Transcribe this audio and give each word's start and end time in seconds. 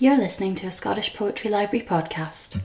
You're 0.00 0.16
listening 0.16 0.54
to 0.54 0.68
a 0.68 0.70
Scottish 0.70 1.12
Poetry 1.16 1.50
Library 1.50 1.84
podcast. 1.84 2.60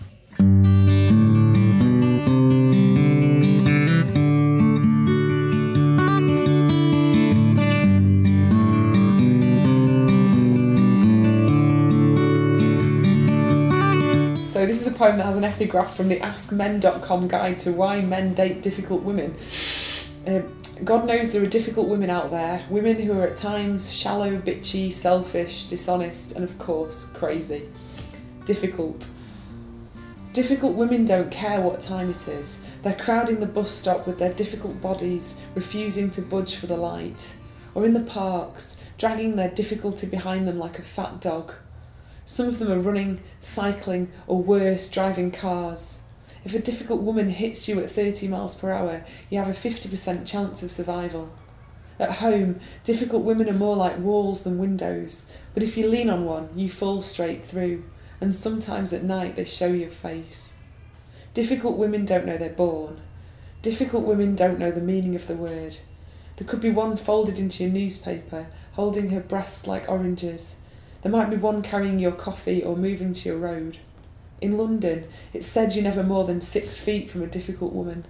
So 14.52 14.68
this 14.68 14.82
is 14.82 14.86
a 14.86 14.92
poem 14.92 15.18
that 15.18 15.26
has 15.26 15.36
an 15.36 15.44
epigraph 15.44 15.98
from 15.98 16.10
the 16.10 16.20
AskMen.com 16.20 17.28
guide 17.28 17.60
to 17.62 17.72
why 17.72 18.02
men 18.02 18.36
date 18.36 18.62
difficult 18.62 19.02
women. 19.02 19.36
Um, 20.28 20.63
God 20.84 21.06
knows 21.06 21.32
there 21.32 21.44
are 21.44 21.48
difficult 21.48 21.88
women 21.88 22.10
out 22.10 22.32
there, 22.32 22.66
women 22.70 23.00
who 23.00 23.18
are 23.18 23.28
at 23.28 23.38
times 23.38 23.94
shallow, 23.94 24.38
bitchy, 24.38 24.92
selfish, 24.92 25.68
dishonest, 25.68 26.34
and 26.34 26.44
of 26.44 26.58
course, 26.60 27.06
crazy. 27.06 27.70
Difficult. 28.46 29.08
Difficult 30.34 30.74
women 30.74 31.06
don't 31.06 31.32
care 31.32 31.62
what 31.62 31.80
time 31.80 32.10
it 32.10 32.28
is. 32.28 32.60
They're 32.82 32.96
crowding 32.96 33.40
the 33.40 33.46
bus 33.46 33.72
stop 33.72 34.06
with 34.06 34.18
their 34.18 34.34
difficult 34.34 34.82
bodies, 34.82 35.40
refusing 35.56 36.10
to 36.12 36.22
budge 36.22 36.56
for 36.56 36.68
the 36.68 36.76
light. 36.76 37.34
Or 37.76 37.86
in 37.86 37.94
the 37.94 38.02
parks, 38.02 38.78
dragging 38.98 39.36
their 39.36 39.50
difficulty 39.50 40.08
behind 40.08 40.48
them 40.48 40.60
like 40.60 40.80
a 40.80 40.84
fat 40.84 41.22
dog. 41.22 41.54
Some 42.26 42.48
of 42.48 42.60
them 42.60 42.72
are 42.72 42.80
running, 42.80 43.22
cycling, 43.40 44.12
or 44.28 44.42
worse, 44.42 44.90
driving 44.90 45.32
cars. 45.32 46.00
If 46.46 46.54
a 46.54 46.60
difficult 46.60 47.02
woman 47.02 47.30
hits 47.30 47.68
you 47.68 47.80
at 47.80 47.92
30 47.92 48.28
miles 48.28 48.56
per 48.56 48.72
hour, 48.72 49.06
you 49.30 49.38
have 49.38 49.48
a 49.48 49.54
50% 49.54 50.26
chance 50.26 50.62
of 50.62 50.72
survival. 50.72 51.32
At 52.00 52.14
home, 52.14 52.60
difficult 52.84 53.24
women 53.24 53.50
are 53.50 53.54
more 53.54 53.76
like 53.76 54.00
walls 54.00 54.44
than 54.44 54.58
windows, 54.58 55.32
but 55.54 55.64
if 55.64 55.78
you 55.78 55.88
lean 55.88 56.10
on 56.10 56.26
one, 56.26 56.50
you 56.56 56.70
fall 56.70 57.02
straight 57.02 57.46
through, 57.46 57.84
and 58.20 58.36
sometimes 58.36 58.92
at 58.92 59.04
night 59.04 59.36
they 59.36 59.46
show 59.46 59.68
your 59.68 59.90
face. 59.90 60.56
Difficult 61.34 61.78
women 61.78 62.06
don't 62.06 62.26
know 62.26 62.38
they're 62.38 62.50
born. 62.50 63.00
Difficult 63.62 64.04
women 64.04 64.36
don't 64.36 64.60
know 64.60 64.72
the 64.72 64.82
meaning 64.82 65.16
of 65.16 65.28
the 65.28 65.36
word. 65.36 65.78
There 66.36 66.48
could 66.48 66.60
be 66.60 66.72
one 66.72 66.98
folded 66.98 67.40
into 67.40 67.64
your 67.64 67.72
newspaper, 67.72 68.48
holding 68.74 69.10
her 69.12 69.20
breasts 69.20 69.68
like 69.68 69.88
oranges. 69.88 70.58
There 71.02 71.12
might 71.12 71.30
be 71.30 71.38
one 71.38 71.62
carrying 71.62 72.00
your 72.00 72.12
coffee 72.12 72.64
or 72.64 72.76
moving 72.76 73.14
to 73.14 73.30
your 73.30 73.38
road. 73.38 73.78
In 74.44 74.58
London, 74.58 75.08
it's 75.32 75.48
said 75.48 75.74
you're 75.74 75.86
never 75.86 76.04
more 76.04 76.26
than 76.26 76.42
six 76.42 76.78
feet 76.78 77.10
from 77.10 77.24
a 77.24 77.28
difficult 77.28 77.72
woman. 77.72 78.04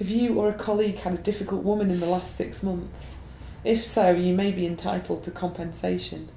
Have 0.00 0.08
you 0.10 0.34
or 0.34 0.48
a 0.48 0.54
colleague 0.54 0.96
had 0.96 1.14
a 1.14 1.18
difficult 1.18 1.62
woman 1.62 1.88
in 1.88 2.00
the 2.00 2.06
last 2.06 2.34
six 2.34 2.64
months? 2.64 3.20
If 3.62 3.84
so, 3.84 4.10
you 4.10 4.34
may 4.34 4.50
be 4.50 4.66
entitled 4.66 5.22
to 5.22 5.30
compensation. 5.30 6.30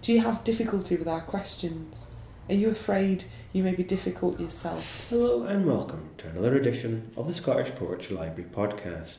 Do 0.00 0.14
you 0.14 0.22
have 0.22 0.44
difficulty 0.44 0.96
with 0.96 1.06
our 1.06 1.20
questions? 1.20 2.12
Are 2.48 2.54
you 2.54 2.70
afraid 2.70 3.24
you 3.52 3.62
may 3.62 3.74
be 3.74 3.84
difficult 3.84 4.40
yourself? 4.40 5.08
Hello 5.10 5.42
and 5.42 5.66
welcome 5.66 6.08
to 6.16 6.28
another 6.28 6.56
edition 6.56 7.10
of 7.18 7.28
the 7.28 7.34
Scottish 7.34 7.74
Poetry 7.74 8.16
Library 8.16 8.48
podcast. 8.50 9.18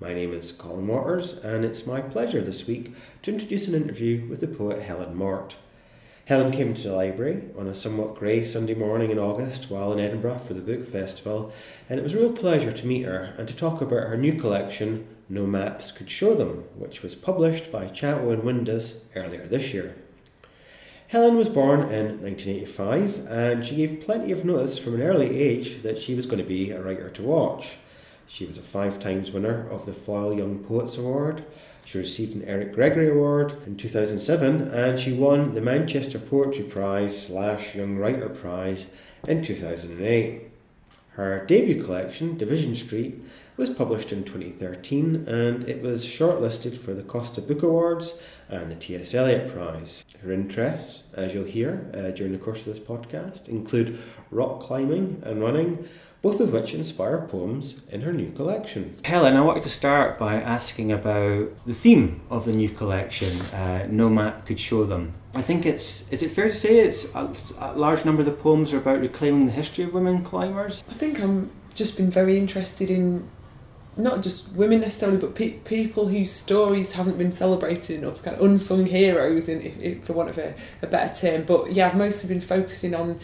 My 0.00 0.12
name 0.14 0.32
is 0.32 0.50
Colin 0.50 0.88
Waters, 0.88 1.34
and 1.44 1.64
it's 1.64 1.86
my 1.86 2.00
pleasure 2.00 2.40
this 2.40 2.66
week 2.66 2.92
to 3.22 3.32
introduce 3.32 3.68
an 3.68 3.76
interview 3.76 4.26
with 4.28 4.40
the 4.40 4.48
poet 4.48 4.82
Helen 4.82 5.14
Mort. 5.14 5.54
Helen 6.26 6.52
came 6.52 6.72
to 6.72 6.82
the 6.82 6.94
library 6.94 7.42
on 7.58 7.66
a 7.66 7.74
somewhat 7.74 8.14
grey 8.14 8.44
Sunday 8.44 8.72
morning 8.72 9.10
in 9.10 9.18
August 9.18 9.68
while 9.68 9.92
in 9.92 10.00
Edinburgh 10.00 10.38
for 10.38 10.54
the 10.54 10.62
book 10.62 10.88
festival, 10.88 11.52
and 11.90 12.00
it 12.00 12.02
was 12.02 12.14
a 12.14 12.18
real 12.18 12.32
pleasure 12.32 12.72
to 12.72 12.86
meet 12.86 13.02
her 13.02 13.34
and 13.36 13.46
to 13.46 13.54
talk 13.54 13.82
about 13.82 14.08
her 14.08 14.16
new 14.16 14.40
collection, 14.40 15.06
No 15.28 15.46
Maps 15.46 15.92
Could 15.92 16.10
Show 16.10 16.34
Them, 16.34 16.64
which 16.78 17.02
was 17.02 17.14
published 17.14 17.70
by 17.70 17.88
Chatto 17.88 18.30
and 18.30 18.42
Windus 18.42 19.02
earlier 19.14 19.46
this 19.46 19.74
year. 19.74 19.96
Helen 21.08 21.36
was 21.36 21.50
born 21.50 21.80
in 21.92 22.22
1985 22.22 23.26
and 23.28 23.66
she 23.66 23.76
gave 23.76 24.00
plenty 24.00 24.32
of 24.32 24.46
notice 24.46 24.78
from 24.78 24.94
an 24.94 25.02
early 25.02 25.38
age 25.38 25.82
that 25.82 25.98
she 25.98 26.14
was 26.14 26.24
going 26.24 26.38
to 26.38 26.48
be 26.48 26.70
a 26.70 26.82
writer 26.82 27.10
to 27.10 27.22
watch. 27.22 27.76
She 28.26 28.46
was 28.46 28.58
a 28.58 28.62
five 28.62 28.98
times 28.98 29.30
winner 29.30 29.68
of 29.70 29.86
the 29.86 29.92
Foyle 29.92 30.34
Young 30.34 30.58
Poets 30.58 30.96
Award. 30.96 31.44
She 31.84 31.98
received 31.98 32.34
an 32.34 32.44
Eric 32.44 32.74
Gregory 32.74 33.10
Award 33.10 33.56
in 33.66 33.76
2007 33.76 34.68
and 34.68 34.98
she 34.98 35.12
won 35.12 35.54
the 35.54 35.60
Manchester 35.60 36.18
Poetry 36.18 36.64
Prize 36.64 37.26
slash 37.26 37.74
Young 37.74 37.96
Writer 37.96 38.28
Prize 38.28 38.86
in 39.28 39.44
2008. 39.44 40.50
Her 41.10 41.44
debut 41.46 41.84
collection, 41.84 42.36
Division 42.36 42.74
Street, 42.74 43.22
was 43.56 43.70
published 43.70 44.10
in 44.10 44.24
2013 44.24 45.28
and 45.28 45.68
it 45.68 45.80
was 45.80 46.04
shortlisted 46.04 46.76
for 46.76 46.92
the 46.92 47.04
Costa 47.04 47.40
Book 47.40 47.62
Awards 47.62 48.14
and 48.48 48.70
the 48.70 48.74
T.S. 48.74 49.14
Eliot 49.14 49.52
Prize. 49.52 50.04
Her 50.22 50.32
interests, 50.32 51.04
as 51.14 51.32
you'll 51.32 51.44
hear 51.44 51.88
uh, 51.94 52.10
during 52.10 52.32
the 52.32 52.38
course 52.38 52.66
of 52.66 52.74
this 52.74 52.80
podcast, 52.80 53.46
include 53.46 54.02
rock 54.32 54.60
climbing 54.60 55.22
and 55.24 55.40
running, 55.40 55.88
both 56.24 56.40
of 56.40 56.54
which 56.54 56.72
inspire 56.72 57.18
poems 57.18 57.74
in 57.90 58.00
her 58.00 58.12
new 58.12 58.32
collection. 58.32 58.96
Helen, 59.04 59.36
I 59.36 59.42
wanted 59.42 59.62
to 59.64 59.68
start 59.68 60.18
by 60.18 60.36
asking 60.36 60.90
about 60.90 61.50
the 61.66 61.74
theme 61.74 62.22
of 62.30 62.46
the 62.46 62.52
new 62.52 62.70
collection, 62.70 63.28
uh, 63.52 63.86
No 63.90 64.08
Map 64.08 64.46
Could 64.46 64.58
Show 64.58 64.84
Them. 64.84 65.12
I 65.34 65.42
think 65.42 65.66
it's, 65.66 66.10
is 66.10 66.22
it 66.22 66.30
fair 66.30 66.48
to 66.48 66.54
say 66.54 66.78
it's 66.78 67.04
a, 67.14 67.30
a 67.58 67.74
large 67.74 68.06
number 68.06 68.20
of 68.20 68.26
the 68.26 68.32
poems 68.32 68.72
are 68.72 68.78
about 68.78 69.00
reclaiming 69.00 69.44
the 69.44 69.52
history 69.52 69.84
of 69.84 69.92
women 69.92 70.24
climbers? 70.24 70.82
I 70.88 70.94
think 70.94 71.20
I'm 71.20 71.50
just 71.74 71.98
been 71.98 72.10
very 72.10 72.38
interested 72.38 72.88
in 72.88 73.28
not 73.96 74.22
just 74.22 74.50
women 74.52 74.80
necessarily, 74.80 75.18
but 75.18 75.34
pe- 75.34 75.58
people 75.58 76.08
whose 76.08 76.30
stories 76.30 76.92
haven't 76.92 77.18
been 77.18 77.32
celebrated 77.32 77.98
enough, 77.98 78.22
kind 78.22 78.36
of 78.36 78.42
unsung 78.42 78.86
heroes, 78.86 79.48
in, 79.48 79.60
if, 79.60 79.80
if, 79.80 80.04
for 80.04 80.14
want 80.14 80.30
of 80.30 80.38
a, 80.38 80.54
a 80.82 80.86
better 80.86 81.14
term. 81.14 81.44
But 81.44 81.72
yeah, 81.72 81.88
I've 81.88 81.96
mostly 81.96 82.28
been 82.28 82.40
focusing 82.40 82.94
on 82.94 83.20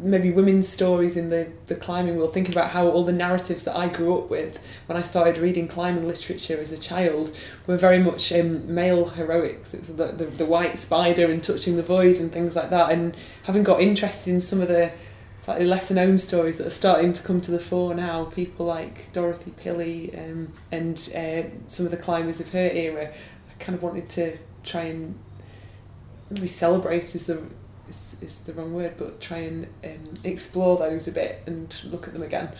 maybe 0.00 0.30
women's 0.30 0.68
stories 0.68 1.16
in 1.16 1.30
the, 1.30 1.48
the 1.66 1.76
climbing 1.76 2.16
world, 2.16 2.34
thinking 2.34 2.52
about 2.52 2.70
how 2.70 2.88
all 2.88 3.04
the 3.04 3.12
narratives 3.12 3.62
that 3.64 3.76
I 3.76 3.88
grew 3.88 4.18
up 4.18 4.28
with 4.28 4.58
when 4.86 4.98
I 4.98 5.02
started 5.02 5.38
reading 5.38 5.68
climbing 5.68 6.06
literature 6.06 6.58
as 6.60 6.72
a 6.72 6.78
child 6.78 7.34
were 7.66 7.76
very 7.76 7.98
much 7.98 8.32
um, 8.32 8.72
male 8.72 9.10
heroics. 9.10 9.72
It 9.72 9.80
was 9.80 9.94
the, 9.94 10.06
the, 10.06 10.24
the 10.24 10.44
white 10.44 10.76
spider 10.76 11.30
and 11.30 11.42
touching 11.42 11.76
the 11.76 11.84
void 11.84 12.16
and 12.16 12.32
things 12.32 12.56
like 12.56 12.70
that. 12.70 12.90
And 12.90 13.16
having 13.44 13.62
got 13.62 13.80
interested 13.80 14.32
in 14.32 14.40
some 14.40 14.60
of 14.60 14.68
the 14.68 14.92
slightly 15.40 15.66
lesser 15.66 15.94
known 15.94 16.18
stories 16.18 16.58
that 16.58 16.66
are 16.66 16.70
starting 16.70 17.12
to 17.12 17.22
come 17.22 17.40
to 17.42 17.52
the 17.52 17.60
fore 17.60 17.94
now. 17.94 18.24
People 18.24 18.66
like 18.66 19.12
Dorothy 19.12 19.52
Pilley 19.52 20.18
um, 20.18 20.52
and 20.72 20.96
uh, 21.14 21.48
some 21.68 21.86
of 21.86 21.92
the 21.92 21.98
climbers 21.98 22.40
of 22.40 22.50
her 22.50 22.70
era. 22.70 23.12
I 23.48 23.62
kind 23.62 23.76
of 23.76 23.82
wanted 23.84 24.08
to 24.10 24.38
try 24.64 24.82
and 24.82 25.16
maybe 26.28 26.48
celebrate 26.48 27.14
is 27.14 27.26
the 27.26 27.42
is, 27.88 28.16
is 28.20 28.40
the 28.40 28.52
wrong 28.52 28.72
word, 28.74 28.94
but 28.96 29.20
try 29.20 29.38
and 29.38 29.66
um, 29.84 30.14
explore 30.24 30.78
those 30.78 31.08
a 31.08 31.12
bit 31.12 31.42
and 31.46 31.74
look 31.84 32.06
at 32.06 32.12
them 32.12 32.22
again. 32.22 32.50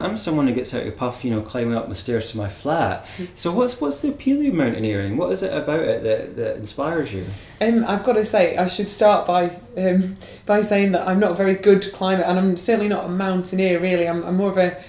I'm 0.00 0.16
someone 0.16 0.46
who 0.46 0.54
gets 0.54 0.72
out 0.72 0.86
of 0.86 0.96
puff, 0.96 1.24
you 1.24 1.30
know, 1.30 1.42
climbing 1.42 1.74
up 1.74 1.88
the 1.88 1.94
stairs 1.94 2.30
to 2.30 2.38
my 2.38 2.48
flat. 2.48 3.06
So 3.34 3.52
what's 3.52 3.80
what's 3.80 4.00
the 4.00 4.08
appeal 4.08 4.46
of 4.46 4.54
mountaineering? 4.54 5.16
What 5.16 5.32
is 5.32 5.42
it 5.42 5.52
about 5.52 5.80
it 5.80 6.02
that, 6.02 6.36
that 6.36 6.56
inspires 6.56 7.12
you? 7.12 7.26
Um, 7.60 7.84
I've 7.86 8.04
got 8.04 8.14
to 8.14 8.24
say, 8.24 8.56
I 8.56 8.66
should 8.66 8.88
start 8.90 9.26
by 9.26 9.58
um, 9.76 10.16
by 10.46 10.62
saying 10.62 10.92
that 10.92 11.06
I'm 11.06 11.20
not 11.20 11.32
a 11.32 11.34
very 11.34 11.54
good 11.54 11.92
climber, 11.92 12.22
and 12.22 12.38
I'm 12.38 12.56
certainly 12.56 12.88
not 12.88 13.04
a 13.04 13.08
mountaineer. 13.08 13.78
Really, 13.78 14.08
I'm, 14.08 14.24
I'm 14.24 14.36
more 14.36 14.50
of 14.50 14.58
a 14.58 14.82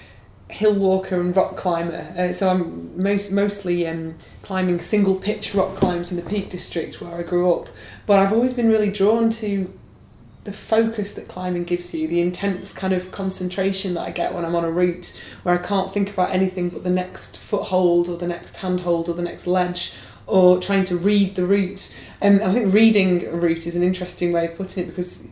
hill 0.50 0.74
walker 0.74 1.20
and 1.20 1.34
rock 1.34 1.56
climber. 1.56 2.14
Uh, 2.16 2.32
so 2.32 2.48
I'm 2.48 3.02
most 3.02 3.32
mostly 3.32 3.86
um, 3.86 4.16
climbing 4.42 4.80
single 4.80 5.16
pitch 5.16 5.54
rock 5.54 5.76
climbs 5.76 6.10
in 6.10 6.16
the 6.16 6.22
Peak 6.22 6.50
District 6.50 7.00
where 7.00 7.14
I 7.14 7.22
grew 7.22 7.52
up. 7.52 7.68
But 8.06 8.18
I've 8.18 8.32
always 8.32 8.54
been 8.54 8.68
really 8.68 8.90
drawn 8.90 9.30
to 9.30 9.72
the 10.44 10.52
focus 10.52 11.12
that 11.12 11.28
climbing 11.28 11.64
gives 11.64 11.94
you, 11.94 12.08
the 12.08 12.20
intense 12.20 12.72
kind 12.72 12.92
of 12.92 13.12
concentration 13.12 13.94
that 13.94 14.02
I 14.02 14.10
get 14.10 14.34
when 14.34 14.44
I'm 14.44 14.56
on 14.56 14.64
a 14.64 14.70
route 14.70 15.18
where 15.44 15.54
I 15.54 15.62
can't 15.62 15.92
think 15.92 16.10
about 16.10 16.30
anything 16.30 16.68
but 16.68 16.82
the 16.82 16.90
next 16.90 17.38
foothold 17.38 18.08
or 18.08 18.16
the 18.16 18.26
next 18.26 18.56
handhold 18.56 19.08
or 19.08 19.14
the 19.14 19.22
next 19.22 19.46
ledge 19.46 19.94
or 20.26 20.58
trying 20.58 20.84
to 20.84 20.96
read 20.96 21.36
the 21.36 21.46
route. 21.46 21.94
Um, 22.20 22.34
and 22.34 22.44
I 22.44 22.52
think 22.52 22.74
reading 22.74 23.26
a 23.26 23.36
route 23.36 23.66
is 23.66 23.76
an 23.76 23.82
interesting 23.82 24.32
way 24.32 24.46
of 24.46 24.56
putting 24.56 24.84
it 24.84 24.86
because 24.86 25.28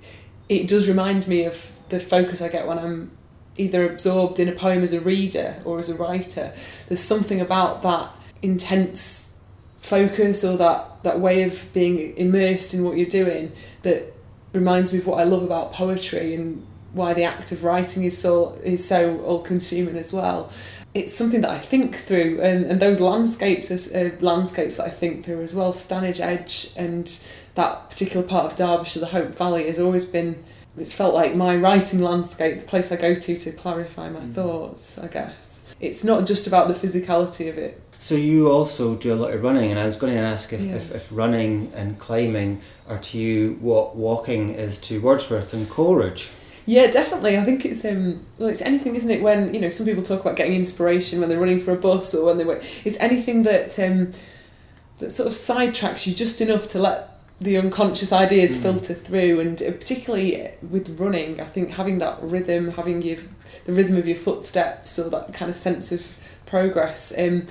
it 0.48 0.68
does 0.68 0.88
remind 0.88 1.26
me 1.26 1.44
of 1.44 1.72
the 1.88 1.98
focus 1.98 2.40
I 2.40 2.48
get 2.48 2.66
when 2.66 2.78
I'm 2.78 3.10
either 3.56 3.84
absorbed 3.84 4.38
in 4.38 4.48
a 4.48 4.52
poem 4.52 4.82
as 4.82 4.92
a 4.92 5.00
reader 5.00 5.60
or 5.64 5.80
as 5.80 5.88
a 5.88 5.94
writer. 5.94 6.52
There's 6.88 7.00
something 7.00 7.40
about 7.40 7.82
that 7.82 8.10
intense 8.42 9.36
focus 9.80 10.44
or 10.44 10.56
that, 10.56 11.02
that 11.02 11.18
way 11.18 11.42
of 11.42 11.72
being 11.72 12.16
immersed 12.16 12.74
in 12.74 12.84
what 12.84 12.96
you're 12.96 13.08
doing 13.08 13.52
that 13.82 14.14
reminds 14.52 14.92
me 14.92 14.98
of 14.98 15.06
what 15.06 15.20
I 15.20 15.24
love 15.24 15.42
about 15.42 15.72
poetry 15.72 16.34
and 16.34 16.66
why 16.92 17.14
the 17.14 17.24
act 17.24 17.52
of 17.52 17.62
writing 17.62 18.02
is 18.04 18.18
so 18.18 18.58
is 18.64 18.86
so 18.86 19.20
all 19.20 19.42
consuming 19.42 19.96
as 19.96 20.12
well. 20.12 20.50
It's 20.92 21.14
something 21.14 21.42
that 21.42 21.50
I 21.50 21.58
think 21.58 21.98
through, 21.98 22.40
and, 22.42 22.64
and 22.64 22.80
those 22.80 22.98
landscapes 22.98 23.70
are 23.70 24.06
uh, 24.06 24.10
landscapes 24.20 24.76
that 24.76 24.86
I 24.86 24.90
think 24.90 25.24
through 25.24 25.42
as 25.42 25.54
well. 25.54 25.72
Stanage 25.72 26.18
Edge 26.18 26.72
and 26.76 27.16
that 27.54 27.90
particular 27.90 28.26
part 28.26 28.46
of 28.46 28.56
Derbyshire, 28.56 28.98
the 28.98 29.06
Hope 29.06 29.34
Valley, 29.34 29.66
has 29.66 29.78
always 29.78 30.04
been. 30.04 30.42
It's 30.76 30.92
felt 30.92 31.14
like 31.14 31.34
my 31.34 31.56
writing 31.56 32.00
landscape, 32.00 32.60
the 32.60 32.66
place 32.66 32.90
I 32.90 32.96
go 32.96 33.14
to 33.14 33.36
to 33.36 33.52
clarify 33.52 34.08
my 34.08 34.20
mm. 34.20 34.34
thoughts. 34.34 34.98
I 34.98 35.08
guess 35.08 35.62
it's 35.80 36.04
not 36.04 36.26
just 36.26 36.46
about 36.46 36.68
the 36.68 36.74
physicality 36.74 37.48
of 37.48 37.56
it, 37.56 37.80
So 37.98 38.14
you 38.14 38.50
also 38.50 38.94
do 38.94 39.12
a 39.12 39.16
lot 39.16 39.32
of 39.32 39.42
running, 39.42 39.70
and 39.70 39.78
I 39.78 39.86
was 39.86 39.96
going 39.96 40.14
to 40.14 40.18
ask 40.18 40.52
if, 40.52 40.60
Yeah. 40.60 40.76
if, 40.76 40.90
if 40.90 41.08
running 41.10 41.70
and 41.74 41.98
climbing 41.98 42.62
are 42.90 42.98
to 42.98 43.18
you 43.18 43.56
what 43.60 43.96
walking 43.96 44.54
is 44.54 44.78
to 44.78 45.00
Wordsworth 45.00 45.52
and 45.54 45.68
Coleridge. 45.70 46.28
Yeah, 46.66 46.88
definitely. 46.88 47.38
I 47.38 47.44
think 47.44 47.64
it's 47.64 47.84
um 47.84 48.26
well 48.38 48.48
it's 48.48 48.60
anything, 48.62 48.94
isn't 48.96 49.10
it? 49.10 49.22
When 49.22 49.54
you 49.54 49.60
know 49.60 49.68
some 49.70 49.86
people 49.86 50.02
talk 50.02 50.20
about 50.20 50.36
getting 50.36 50.54
inspiration 50.54 51.20
when 51.20 51.28
they're 51.28 51.38
running 51.40 51.60
for 51.60 51.72
a 51.72 51.76
bus 51.76 52.14
or 52.14 52.26
when 52.26 52.38
they 52.38 52.44
wait. 52.44 52.62
It's 52.84 52.96
anything 52.98 53.44
that 53.44 53.78
um 53.78 54.12
that 54.98 55.10
sort 55.10 55.26
of 55.28 55.34
sidetracks 55.34 56.06
you 56.06 56.14
just 56.14 56.40
enough 56.40 56.68
to 56.68 56.78
let 56.78 57.18
the 57.40 57.56
unconscious 57.56 58.12
ideas 58.12 58.54
Mm. 58.54 58.60
filter 58.62 58.92
through, 58.94 59.40
and 59.40 59.62
uh, 59.62 59.70
particularly 59.72 60.50
with 60.60 61.00
running, 61.00 61.40
I 61.40 61.46
think 61.46 61.70
having 61.70 61.96
that 61.98 62.18
rhythm, 62.22 62.72
having 62.72 63.00
your 63.00 63.16
the 63.64 63.72
rhythm 63.72 63.96
of 63.96 64.06
your 64.06 64.16
footsteps 64.18 64.98
or 64.98 65.08
that 65.10 65.32
kind 65.32 65.50
of 65.50 65.56
sense 65.56 65.90
of 65.90 66.06
progress, 66.44 67.12
um, 67.18 67.46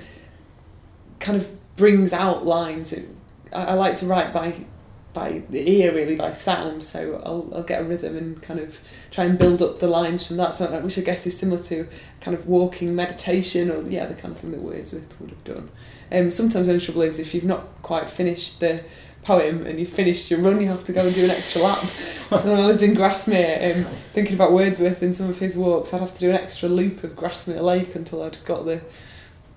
kind 1.18 1.36
of 1.36 1.48
brings 1.76 2.12
out 2.12 2.46
lines. 2.46 2.92
It, 2.92 3.08
I, 3.52 3.64
I 3.64 3.74
like 3.74 3.96
to 3.96 4.06
write 4.06 4.32
by 4.32 4.64
by 5.12 5.42
the 5.50 5.68
ear 5.68 5.92
really 5.92 6.14
by 6.14 6.30
sound 6.30 6.84
so 6.84 7.20
I'll, 7.24 7.50
I'll 7.52 7.62
get 7.64 7.80
a 7.80 7.84
rhythm 7.84 8.16
and 8.16 8.40
kind 8.40 8.60
of 8.60 8.78
try 9.10 9.24
and 9.24 9.38
build 9.38 9.60
up 9.60 9.78
the 9.78 9.88
lines 9.88 10.26
from 10.26 10.36
that. 10.36 10.54
So 10.54 10.66
which 10.80 10.98
I 10.98 11.02
guess 11.02 11.26
is 11.26 11.38
similar 11.38 11.60
to 11.64 11.88
kind 12.20 12.36
of 12.36 12.46
walking 12.46 12.94
meditation 12.94 13.70
or 13.70 13.82
yeah 13.88 14.06
the 14.06 14.14
kind 14.14 14.34
of 14.34 14.40
thing 14.40 14.52
that 14.52 14.60
Wordsworth 14.60 15.20
would 15.20 15.30
have 15.30 15.44
done. 15.44 15.70
Um, 16.12 16.30
sometimes 16.30 16.66
the 16.66 16.72
only 16.72 16.84
trouble 16.84 17.02
is 17.02 17.18
if 17.18 17.34
you've 17.34 17.44
not 17.44 17.82
quite 17.82 18.08
finished 18.08 18.60
the 18.60 18.84
poem 19.22 19.66
and 19.66 19.78
you've 19.78 19.90
finished 19.90 20.30
your 20.30 20.40
run 20.40 20.60
you 20.60 20.68
have 20.68 20.84
to 20.84 20.92
go 20.92 21.04
and 21.04 21.14
do 21.14 21.24
an 21.24 21.30
extra 21.30 21.62
lap. 21.62 21.84
So 22.30 22.48
when 22.48 22.60
I 22.60 22.66
lived 22.66 22.82
in 22.82 22.94
Grasmere 22.94 23.74
um, 23.74 23.92
thinking 24.12 24.34
about 24.34 24.52
Wordsworth 24.52 25.02
in 25.02 25.12
some 25.12 25.28
of 25.28 25.38
his 25.38 25.56
walks 25.56 25.92
I'd 25.92 26.00
have 26.00 26.14
to 26.14 26.20
do 26.20 26.30
an 26.30 26.36
extra 26.36 26.68
loop 26.68 27.02
of 27.02 27.16
Grasmere 27.16 27.60
Lake 27.60 27.96
until 27.96 28.22
I'd 28.22 28.42
got 28.44 28.64
the 28.64 28.82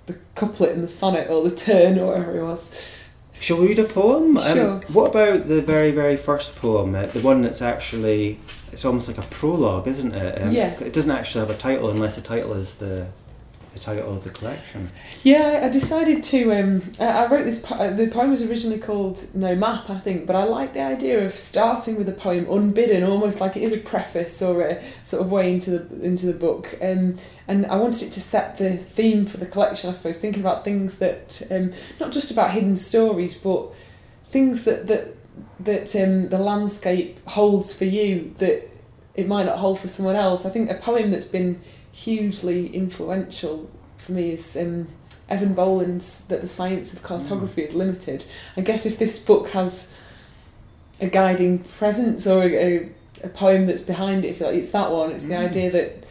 the 0.05 0.17
couplet 0.35 0.71
and 0.71 0.83
the 0.83 0.87
sonnet 0.89 1.29
or 1.29 1.47
the 1.47 1.55
turn 1.55 1.97
or 1.97 2.07
whatever 2.07 2.37
it 2.37 2.43
was 2.43 3.02
Shall 3.43 3.57
we 3.57 3.67
read 3.67 3.79
a 3.79 3.83
poem? 3.83 4.37
Um, 4.37 4.53
Sure. 4.53 4.75
what 4.93 5.09
about 5.11 5.49
the 5.49 5.61
very, 5.61 5.91
very 5.91 6.15
first 6.15 6.55
poem? 6.55 6.95
Uh, 6.95 7.07
the 7.07 7.19
one 7.19 7.41
that's 7.41 7.61
actually, 7.61 8.39
it's 8.71 8.85
almost 8.85 9.09
like 9.09 9.17
a 9.17 9.27
prologue, 9.27 9.85
isn't 9.85 10.13
it? 10.15 10.41
Um, 10.41 10.51
Yes. 10.51 10.81
It 10.81 10.93
doesn't 10.93 11.11
actually 11.11 11.41
have 11.45 11.49
a 11.49 11.59
title 11.59 11.89
unless 11.89 12.15
the 12.15 12.21
title 12.21 12.53
is 12.53 12.75
the, 12.75 13.07
the 13.73 13.79
title 13.79 14.15
of 14.15 14.23
the 14.23 14.29
collection. 14.29 14.91
Yeah, 15.23 15.61
I 15.63 15.69
decided 15.69 16.23
to. 16.23 16.53
Um, 16.53 16.91
I 16.99 17.25
wrote 17.27 17.45
this. 17.45 17.59
Po- 17.59 17.93
the 17.93 18.07
poem 18.07 18.31
was 18.31 18.43
originally 18.43 18.77
called 18.79 19.33
No 19.33 19.55
Map, 19.55 19.89
I 19.89 19.99
think, 19.99 20.27
but 20.27 20.35
I 20.35 20.43
like 20.43 20.73
the 20.73 20.81
idea 20.81 21.25
of 21.25 21.35
starting 21.35 21.97
with 21.97 22.07
a 22.07 22.13
poem 22.13 22.47
unbidden, 22.49 23.03
almost 23.03 23.41
like 23.41 23.57
it 23.57 23.63
is 23.63 23.73
a 23.73 23.77
preface 23.77 24.41
or 24.41 24.61
a 24.61 24.83
sort 25.03 25.23
of 25.23 25.31
way 25.31 25.51
into 25.51 25.71
the 25.71 26.05
into 26.05 26.25
the 26.25 26.33
book. 26.33 26.77
Um, 26.81 27.17
and 27.47 27.65
I 27.65 27.75
wanted 27.75 28.03
it 28.03 28.13
to 28.13 28.21
set 28.21 28.57
the 28.57 28.77
theme 28.77 29.25
for 29.25 29.37
the 29.37 29.45
collection, 29.45 29.89
I 29.89 29.93
suppose, 29.93 30.17
thinking 30.17 30.41
about 30.41 30.63
things 30.63 30.99
that 30.99 31.41
um, 31.49 31.73
not 31.99 32.11
just 32.11 32.31
about 32.31 32.51
hidden 32.51 32.77
stories, 32.77 33.35
but 33.35 33.69
things 34.27 34.63
that 34.63 34.87
that 34.87 35.15
that 35.59 35.95
um, 35.95 36.29
the 36.29 36.37
landscape 36.37 37.25
holds 37.27 37.73
for 37.73 37.85
you 37.85 38.35
that 38.37 38.69
it 39.15 39.27
might 39.27 39.45
not 39.45 39.57
hold 39.57 39.79
for 39.79 39.87
someone 39.87 40.15
else. 40.15 40.45
I 40.45 40.49
think 40.49 40.69
a 40.69 40.75
poem 40.75 41.11
that's 41.11 41.25
been 41.25 41.61
hugely 41.93 42.67
influential 42.75 43.69
for 43.97 44.11
me 44.11 44.31
is 44.31 44.57
um, 44.57 44.87
Eavan 45.29 45.55
Boland's 45.55 46.25
that 46.25 46.41
the 46.41 46.47
science 46.49 46.91
of 46.91 47.01
cartography 47.03 47.61
is 47.61 47.73
limited. 47.73 48.25
I 48.57 48.61
guess 48.61 48.85
if 48.85 48.97
this 48.99 49.17
book 49.17 49.49
has 49.51 49.93
a 50.99 51.07
guiding 51.07 51.59
presence 51.59 52.27
or 52.27 52.43
a, 52.43 52.55
a, 52.55 52.89
a 53.23 53.29
poem 53.29 53.67
that's 53.67 53.83
behind 53.83 54.25
it, 54.25 54.29
if 54.29 54.39
you 54.39 54.47
like, 54.47 54.55
it's 54.55 54.71
that 54.71 54.91
one. 54.91 55.11
It's 55.11 55.23
the 55.23 55.33
Mm. 55.35 55.47
idea 55.49 55.71
that 55.71 56.05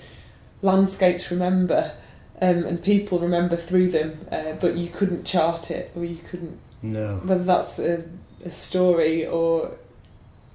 landscapes 0.62 1.30
remember 1.30 1.92
um, 2.40 2.64
and 2.64 2.82
people 2.82 3.18
remember 3.18 3.56
through 3.56 3.88
them, 3.90 4.26
uh, 4.30 4.52
but 4.60 4.76
you 4.76 4.88
couldn't 4.88 5.24
chart 5.24 5.70
it 5.70 5.90
or 5.94 6.04
you 6.04 6.16
couldn't 6.28 6.58
No. 6.82 7.20
whether 7.24 7.44
that's 7.44 7.78
a, 7.78 8.04
a 8.44 8.50
story 8.50 9.26
or 9.26 9.72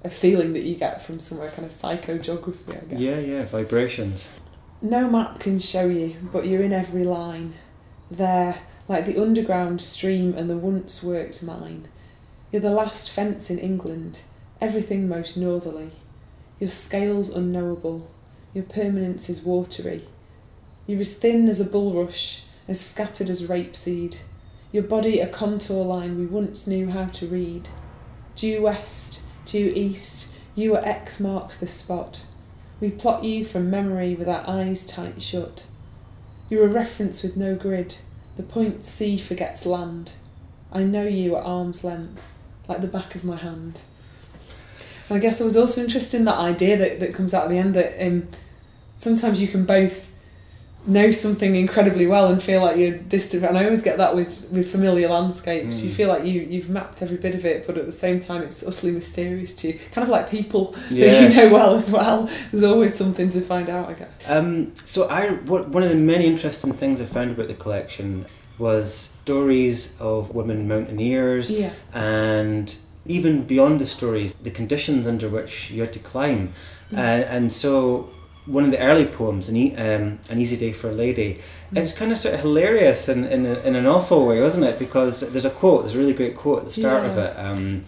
a 0.04 0.10
feeling 0.10 0.52
that 0.54 0.62
you 0.64 0.74
get 0.76 1.04
from 1.04 1.18
somewhere 1.20 1.50
kind 1.50 1.66
of 1.66 1.72
psychogeography 1.72 2.70
I 2.70 2.84
guess. 2.90 3.00
Yeah, 3.00 3.18
yeah, 3.18 3.44
vibrations. 3.46 4.24
No 4.80 5.10
map 5.10 5.40
can 5.40 5.58
show 5.58 5.88
you, 5.88 6.16
but 6.32 6.46
you're 6.46 6.62
in 6.62 6.72
every 6.72 7.02
line. 7.02 7.54
There, 8.12 8.60
like 8.86 9.06
the 9.06 9.20
underground 9.20 9.80
stream 9.80 10.34
and 10.36 10.48
the 10.48 10.56
once 10.56 11.02
worked 11.02 11.42
mine. 11.42 11.88
You're 12.52 12.62
the 12.62 12.70
last 12.70 13.10
fence 13.10 13.50
in 13.50 13.58
England, 13.58 14.20
everything 14.60 15.08
most 15.08 15.36
northerly. 15.36 15.90
Your 16.60 16.70
scales 16.70 17.28
unknowable, 17.28 18.08
your 18.54 18.62
permanence 18.62 19.28
is 19.28 19.42
watery. 19.42 20.06
You're 20.86 21.00
as 21.00 21.12
thin 21.12 21.48
as 21.48 21.58
a 21.58 21.64
bulrush, 21.64 22.42
as 22.68 22.80
scattered 22.80 23.30
as 23.30 23.42
rapeseed. 23.42 24.18
Your 24.70 24.84
body 24.84 25.18
a 25.18 25.26
contour 25.26 25.84
line 25.84 26.16
we 26.16 26.26
once 26.26 26.68
knew 26.68 26.90
how 26.90 27.06
to 27.06 27.26
read. 27.26 27.68
Due 28.36 28.62
west, 28.62 29.20
due 29.44 29.72
east, 29.74 30.36
you 30.54 30.76
are 30.76 30.84
X 30.84 31.18
marks 31.18 31.56
the 31.56 31.66
spot. 31.66 32.20
We 32.80 32.90
plot 32.90 33.24
you 33.24 33.44
from 33.44 33.70
memory 33.70 34.14
with 34.14 34.28
our 34.28 34.48
eyes 34.48 34.86
tight 34.86 35.20
shut. 35.20 35.64
You're 36.48 36.66
a 36.66 36.68
reference 36.68 37.22
with 37.22 37.36
no 37.36 37.54
grid, 37.54 37.96
the 38.36 38.42
point 38.42 38.84
sea 38.84 39.18
forgets 39.18 39.66
land. 39.66 40.12
I 40.72 40.82
know 40.84 41.04
you 41.04 41.36
at 41.36 41.44
arm's 41.44 41.82
length, 41.82 42.22
like 42.68 42.80
the 42.80 42.86
back 42.86 43.14
of 43.14 43.24
my 43.24 43.36
hand. 43.36 43.80
And 45.08 45.16
I 45.16 45.20
guess 45.20 45.40
I 45.40 45.44
was 45.44 45.56
also 45.56 45.82
interested 45.82 46.18
in 46.18 46.24
that 46.26 46.38
idea 46.38 46.76
that, 46.76 47.00
that 47.00 47.14
comes 47.14 47.34
out 47.34 47.44
at 47.44 47.50
the 47.50 47.58
end 47.58 47.74
that 47.74 48.06
um, 48.06 48.28
sometimes 48.96 49.40
you 49.40 49.48
can 49.48 49.64
both 49.64 50.07
know 50.86 51.10
something 51.10 51.54
incredibly 51.54 52.06
well 52.06 52.28
and 52.28 52.42
feel 52.42 52.62
like 52.62 52.76
you're 52.78 52.96
distant. 52.96 53.44
And 53.44 53.58
I 53.58 53.64
always 53.64 53.82
get 53.82 53.98
that 53.98 54.14
with, 54.14 54.46
with 54.50 54.70
familiar 54.70 55.08
landscapes. 55.08 55.82
You 55.82 55.90
Mm. 55.90 55.94
feel 55.94 56.08
like 56.08 56.24
you, 56.24 56.40
you've 56.40 56.70
mapped 56.70 57.02
every 57.02 57.18
bit 57.18 57.34
of 57.34 57.44
it, 57.44 57.66
but 57.66 57.76
at 57.76 57.84
the 57.84 57.92
same 57.92 58.20
time 58.20 58.42
it's 58.42 58.62
utterly 58.66 58.92
mysterious 58.92 59.52
to 59.56 59.68
you. 59.68 59.78
Kind 59.92 60.04
of 60.04 60.08
like 60.08 60.30
people 60.30 60.72
that 60.90 61.30
you 61.30 61.36
know 61.36 61.52
well 61.52 61.74
as 61.74 61.90
well. 61.90 62.30
There's 62.50 62.64
always 62.64 62.94
something 62.94 63.28
to 63.30 63.40
find 63.42 63.68
out, 63.68 63.88
I 63.90 63.92
guess. 63.94 64.10
Um, 64.26 64.72
so 64.86 65.08
I, 65.08 65.30
what, 65.32 65.68
one 65.68 65.82
of 65.82 65.90
the 65.90 65.94
many 65.94 66.26
interesting 66.26 66.72
things 66.72 67.00
I 67.00 67.04
found 67.06 67.32
about 67.32 67.48
the 67.48 67.54
collection 67.54 68.24
was 68.56 69.10
stories 69.24 69.92
of 70.00 70.34
women 70.34 70.66
mountaineers 70.66 71.50
Yeah. 71.50 71.72
and 71.92 72.74
even 73.04 73.42
beyond 73.42 73.80
the 73.80 73.86
stories, 73.86 74.34
the 74.42 74.50
conditions 74.50 75.06
under 75.06 75.28
which 75.28 75.70
you 75.70 75.82
had 75.82 75.92
to 75.92 75.98
climb. 75.98 76.52
Mm. 76.92 76.98
And, 76.98 77.24
and 77.24 77.52
so 77.52 78.08
one 78.48 78.64
of 78.64 78.70
the 78.70 78.78
early 78.80 79.04
poems, 79.06 79.48
An, 79.48 79.56
e- 79.56 79.76
um, 79.76 80.18
An 80.30 80.40
Easy 80.40 80.56
Day 80.56 80.72
for 80.72 80.88
a 80.90 80.92
Lady, 80.92 81.40
it 81.74 81.80
was 81.80 81.92
kind 81.92 82.10
of 82.10 82.18
sort 82.18 82.34
of 82.34 82.40
hilarious 82.40 83.08
in, 83.08 83.24
in, 83.24 83.44
a, 83.46 83.58
in 83.60 83.76
an 83.76 83.86
awful 83.86 84.26
way, 84.26 84.40
wasn't 84.40 84.64
it? 84.64 84.78
Because 84.78 85.20
there's 85.20 85.44
a 85.44 85.50
quote, 85.50 85.82
there's 85.82 85.94
a 85.94 85.98
really 85.98 86.14
great 86.14 86.36
quote 86.36 86.60
at 86.60 86.64
the 86.66 86.72
start 86.72 87.04
of 87.04 87.18
it 87.18 87.38
um, 87.38 87.84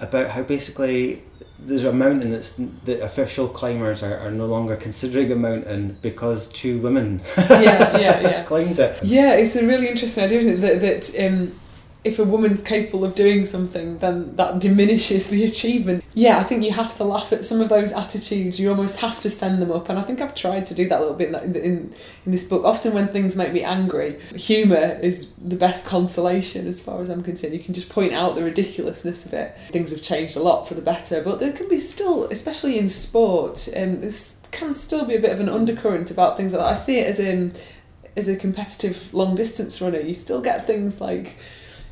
about 0.00 0.30
how 0.30 0.42
basically 0.42 1.22
there's 1.60 1.84
a 1.84 1.92
mountain 1.92 2.30
that's 2.32 2.52
the 2.84 3.02
official 3.02 3.46
climbers 3.46 4.02
are, 4.02 4.16
are 4.18 4.30
no 4.30 4.46
longer 4.46 4.76
considering 4.76 5.30
a 5.30 5.36
mountain 5.36 5.96
because 6.02 6.48
two 6.48 6.78
women 6.78 7.20
Yeah, 7.36 7.98
yeah, 7.98 8.20
yeah. 8.20 8.42
climbed 8.50 8.78
it. 8.80 8.98
Yeah, 9.04 9.34
it's 9.34 9.54
a 9.56 9.64
really 9.66 9.88
interesting 9.88 10.24
idea, 10.24 10.38
isn't 10.40 10.52
it? 10.64 10.80
That, 10.80 10.80
that 11.14 11.26
um, 11.26 11.54
if 12.02 12.18
a 12.18 12.24
woman's 12.24 12.62
capable 12.62 13.04
of 13.04 13.14
doing 13.14 13.44
something, 13.44 13.98
then 13.98 14.34
that 14.36 14.58
diminishes 14.58 15.26
the 15.26 15.44
achievement. 15.44 16.02
Yeah, 16.14 16.38
I 16.38 16.44
think 16.44 16.64
you 16.64 16.72
have 16.72 16.94
to 16.96 17.04
laugh 17.04 17.30
at 17.32 17.44
some 17.44 17.60
of 17.60 17.68
those 17.68 17.92
attitudes. 17.92 18.58
You 18.58 18.70
almost 18.70 19.00
have 19.00 19.20
to 19.20 19.30
send 19.30 19.60
them 19.60 19.70
up, 19.70 19.88
and 19.90 19.98
I 19.98 20.02
think 20.02 20.20
I've 20.20 20.34
tried 20.34 20.66
to 20.68 20.74
do 20.74 20.88
that 20.88 20.98
a 20.98 21.00
little 21.00 21.16
bit 21.16 21.28
in, 21.28 21.56
in, 21.56 21.94
in, 22.24 22.32
this 22.32 22.44
book. 22.44 22.64
Often 22.64 22.94
when 22.94 23.08
things 23.08 23.36
make 23.36 23.52
me 23.52 23.62
angry, 23.62 24.18
humour 24.34 24.98
is 25.02 25.30
the 25.32 25.56
best 25.56 25.84
consolation 25.84 26.66
as 26.66 26.80
far 26.80 27.02
as 27.02 27.10
I'm 27.10 27.22
concerned. 27.22 27.52
You 27.52 27.60
can 27.60 27.74
just 27.74 27.90
point 27.90 28.14
out 28.14 28.34
the 28.34 28.44
ridiculousness 28.44 29.26
of 29.26 29.34
it. 29.34 29.56
Things 29.68 29.90
have 29.90 30.00
changed 30.00 30.36
a 30.36 30.42
lot 30.42 30.66
for 30.66 30.74
the 30.74 30.82
better, 30.82 31.22
but 31.22 31.38
there 31.38 31.52
can 31.52 31.68
be 31.68 31.80
still, 31.80 32.24
especially 32.24 32.78
in 32.78 32.88
sport, 32.88 33.68
um, 33.76 34.02
can 34.52 34.74
still 34.74 35.04
be 35.04 35.14
a 35.14 35.20
bit 35.20 35.32
of 35.32 35.40
an 35.40 35.48
undercurrent 35.48 36.10
about 36.10 36.36
things 36.36 36.52
like 36.52 36.62
that. 36.62 36.70
I 36.70 36.74
see 36.74 36.98
it 36.98 37.06
as 37.06 37.18
in 37.20 37.54
as 38.16 38.28
a 38.28 38.36
competitive 38.36 39.12
long 39.14 39.36
distance 39.36 39.80
runner, 39.80 40.00
you 40.00 40.14
still 40.14 40.40
get 40.40 40.66
things 40.66 41.00
like, 41.00 41.36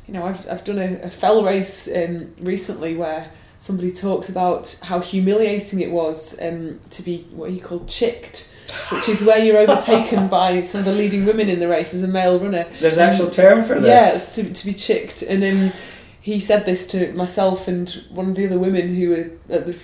you 0.09 0.13
know, 0.13 0.25
I've, 0.25 0.49
I've 0.49 0.63
done 0.63 0.79
a, 0.79 0.95
a 1.03 1.09
fell 1.11 1.43
race 1.43 1.87
um, 1.87 2.33
recently 2.39 2.95
where 2.95 3.31
somebody 3.59 3.91
talked 3.91 4.27
about 4.27 4.79
how 4.85 5.01
humiliating 5.01 5.81
it 5.81 5.91
was 5.91 6.35
um, 6.41 6.79
to 6.89 7.03
be 7.03 7.27
what 7.29 7.51
he 7.51 7.59
called 7.59 7.87
chicked, 7.87 8.49
which 8.91 9.07
is 9.07 9.23
where 9.23 9.37
you're 9.37 9.57
overtaken 9.57 10.27
by 10.39 10.63
some 10.63 10.79
of 10.79 10.85
the 10.85 10.93
leading 10.93 11.27
women 11.27 11.47
in 11.47 11.59
the 11.59 11.67
race 11.67 11.93
as 11.93 12.01
a 12.01 12.07
male 12.07 12.39
runner. 12.39 12.65
There's 12.79 12.95
an 12.95 13.07
actual 13.07 13.29
term 13.29 13.63
for 13.63 13.79
this. 13.79 13.87
Yeah, 13.87 14.15
it's 14.15 14.33
to, 14.33 14.51
to 14.51 14.65
be 14.65 14.73
chicked. 14.73 15.21
And 15.21 15.43
then 15.43 15.73
he 16.19 16.39
said 16.39 16.65
this 16.65 16.87
to 16.87 17.13
myself 17.13 17.67
and 17.67 18.03
one 18.09 18.29
of 18.29 18.35
the 18.35 18.47
other 18.47 18.57
women 18.57 18.95
who 18.95 19.09
were 19.09 19.55
at 19.55 19.67
the 19.67 19.77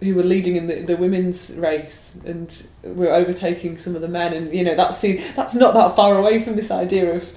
who 0.00 0.14
were 0.14 0.22
leading 0.22 0.54
in 0.54 0.68
the, 0.68 0.80
the 0.82 0.96
women's 0.96 1.56
race 1.58 2.16
and 2.24 2.68
were 2.84 3.10
overtaking 3.10 3.76
some 3.76 3.96
of 3.96 4.00
the 4.00 4.06
men 4.06 4.32
and 4.32 4.54
you 4.54 4.62
know 4.62 4.76
that's 4.76 5.02
that's 5.34 5.54
not 5.54 5.74
that 5.74 5.96
far 5.96 6.16
away 6.16 6.40
from 6.40 6.54
this 6.54 6.70
idea 6.70 7.12
of 7.12 7.32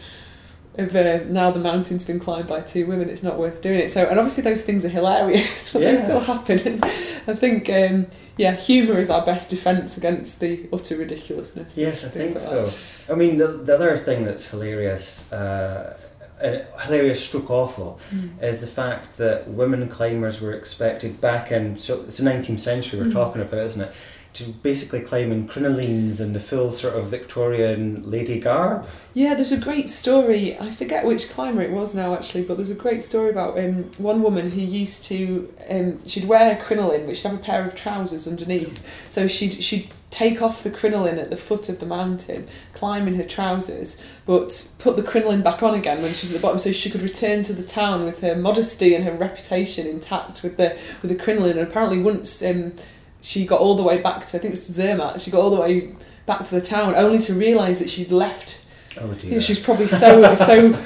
of 0.76 0.96
uh, 0.96 1.20
now 1.28 1.52
the 1.52 1.60
mountain's 1.60 2.06
been 2.06 2.20
climbed 2.20 2.48
by 2.48 2.62
two 2.62 2.86
women 2.88 3.10
it's 3.10 3.24
not 3.24 3.38
worth 3.38 3.62
doing 3.62 3.80
it 3.80 3.92
so 3.92 4.06
and 4.06 4.18
obviously 4.18 4.42
those 4.44 4.62
things 4.62 4.86
are 4.86 4.90
hilarious 4.90 5.74
but 5.74 5.80
they 5.80 5.98
still 6.02 6.20
happen 6.22 6.60
and 6.60 6.86
I 6.86 7.36
think 7.36 7.70
um, 7.70 8.08
yeah 8.38 8.54
humour 8.56 8.98
is 8.98 9.10
our 9.10 9.26
best 9.26 9.50
defence 9.50 9.98
against 9.98 10.40
the 10.40 10.70
utter 10.72 10.96
ridiculousness 10.98 11.78
Yes, 11.78 12.04
I 12.06 12.08
think 12.08 12.36
like 12.36 12.44
so. 12.44 13.14
I 13.14 13.16
mean, 13.18 13.38
the, 13.38 13.48
the 13.48 13.76
other 13.76 13.98
thing 13.98 14.24
that's 14.24 14.46
hilarious 14.46 15.30
uh, 15.32 15.98
uh, 16.42 16.58
hilarious, 16.86 17.24
stroke 17.24 17.52
awful, 17.52 18.00
Mm. 18.12 18.42
is 18.42 18.62
the 18.62 18.68
fact 18.68 19.18
that 19.18 19.48
women 19.48 19.88
climbers 19.90 20.42
were 20.42 20.54
expected 20.54 21.22
back 21.22 21.52
in 21.52 21.78
so 21.78 22.04
it's 22.08 22.18
the 22.18 22.24
19th 22.24 22.60
century 22.62 23.00
we're 23.00 23.06
Mm. 23.08 23.14
talking 23.14 23.42
about, 23.44 23.60
isn't 23.68 23.82
it? 23.82 23.92
To 24.36 24.46
basically 24.46 25.02
climb 25.02 25.32
in 25.32 25.48
crinolines 25.48 26.22
and 26.22 26.34
the 26.34 26.40
full 26.40 26.72
sort 26.72 26.96
of 26.96 27.08
Victorian 27.08 28.10
lady 28.10 28.40
garb. 28.40 28.88
Yeah, 29.14 29.34
there's 29.34 29.52
a 29.52 29.58
great 29.58 29.90
story. 29.90 30.58
I 30.58 30.72
forget 30.72 31.06
which 31.06 31.30
climber 31.30 31.62
it 31.62 31.72
was 31.72 31.94
now, 31.94 32.14
actually, 32.14 32.44
but 32.44 32.56
there's 32.56 32.70
a 32.70 32.76
great 32.76 33.04
story 33.04 33.30
about 33.30 33.60
um, 33.60 33.92
one 33.98 34.24
woman 34.24 34.52
who 34.52 34.62
used 34.62 35.04
to 35.06 35.54
um, 35.70 36.08
she'd 36.08 36.30
wear 36.30 36.58
a 36.58 36.64
crinoline, 36.64 37.06
but 37.06 37.18
she'd 37.18 37.28
have 37.28 37.40
a 37.40 37.44
pair 37.44 37.68
of 37.68 37.76
trousers 37.76 38.26
underneath. 38.26 38.82
So 39.10 39.28
she'd 39.28 39.62
she'd 39.62 39.92
take 40.12 40.42
off 40.42 40.64
the 40.64 40.70
crinoline 40.70 41.18
at 41.18 41.30
the 41.30 41.38
foot 41.38 41.68
of 41.68 41.80
the 41.80 41.86
mountain, 41.86 42.48
climb 42.74 43.08
in 43.08 43.16
her 43.16 43.24
trousers, 43.24 44.02
but 44.26 44.72
put 44.80 44.96
the 44.96 45.04
crinoline 45.04 45.42
back 45.42 45.62
on 45.64 45.74
again 45.74 46.02
when 46.02 46.14
she's 46.14 46.32
at 46.32 46.36
the 46.36 46.42
bottom, 46.42 46.60
so 46.60 46.72
she 46.72 46.90
could 46.90 47.02
return 47.02 47.44
to 47.44 47.54
the 47.54 47.64
town 47.64 48.06
with 48.06 48.22
her 48.22 48.36
modesty 48.36 48.96
and 48.96 49.04
her 49.04 49.14
reputation 49.14 49.88
intact 49.88 50.42
with 50.42 50.56
the 50.56 50.78
with 51.02 51.12
the 51.12 51.22
crinoline. 51.22 51.58
And 51.58 51.68
apparently, 51.68 52.00
once 52.00 52.42
um, 52.42 52.74
she 53.22 53.46
got 53.46 53.60
all 53.60 53.76
the 53.76 53.84
way 53.84 54.02
back 54.02 54.26
to 54.28 54.38
I 54.38 54.40
think 54.40 54.46
it 54.46 54.52
was 54.52 54.68
Zermatt, 54.68 55.22
she 55.22 55.32
got 55.32 55.42
all 55.42 55.52
the 55.52 55.62
way 55.62 55.96
back 56.26 56.44
to 56.46 56.52
the 56.52 56.62
town, 56.62 56.96
only 56.96 57.20
to 57.20 57.34
realise 57.34 57.80
that 57.80 57.90
she'd 57.90 58.12
left 58.12 58.62
Oh 58.98 59.10
you 59.10 59.16
dear. 59.16 59.32
know, 59.32 59.40
she's 59.40 59.60
probably 59.60 59.88
so 59.88 60.36
so 60.36 60.84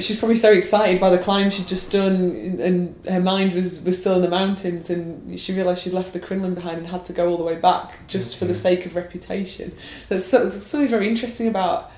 she's 0.00 0.18
probably 0.18 0.36
so 0.36 0.50
excited 0.50 1.00
by 1.00 1.10
the 1.10 1.18
climb 1.18 1.50
she'd 1.50 1.68
just 1.68 1.92
done 1.92 2.58
and 2.60 3.06
her 3.06 3.20
mind 3.20 3.52
was, 3.52 3.82
was 3.82 4.00
still 4.00 4.16
in 4.16 4.22
the 4.22 4.28
mountains 4.28 4.88
and 4.88 5.38
she 5.38 5.52
realised 5.52 5.82
she'd 5.82 5.92
left 5.92 6.12
the 6.12 6.20
crinoline 6.20 6.54
behind 6.54 6.78
and 6.78 6.86
had 6.88 7.04
to 7.04 7.12
go 7.12 7.28
all 7.28 7.36
the 7.36 7.44
way 7.44 7.56
back 7.56 8.06
just 8.08 8.36
for 8.36 8.46
the 8.46 8.54
sake 8.54 8.86
of 8.86 8.94
reputation. 8.94 9.76
There's, 10.08 10.24
so, 10.24 10.50
something 10.50 10.88
very 10.88 11.08
interesting 11.08 11.48
about 11.48 11.90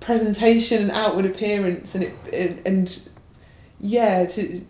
presentation 0.00 0.82
and 0.82 0.90
outward 0.90 1.24
appearance 1.24 1.94
and 1.94 2.04
it 2.04 2.14
and, 2.32 2.66
and 2.66 3.08
yeah 3.80 4.26
to, 4.26 4.64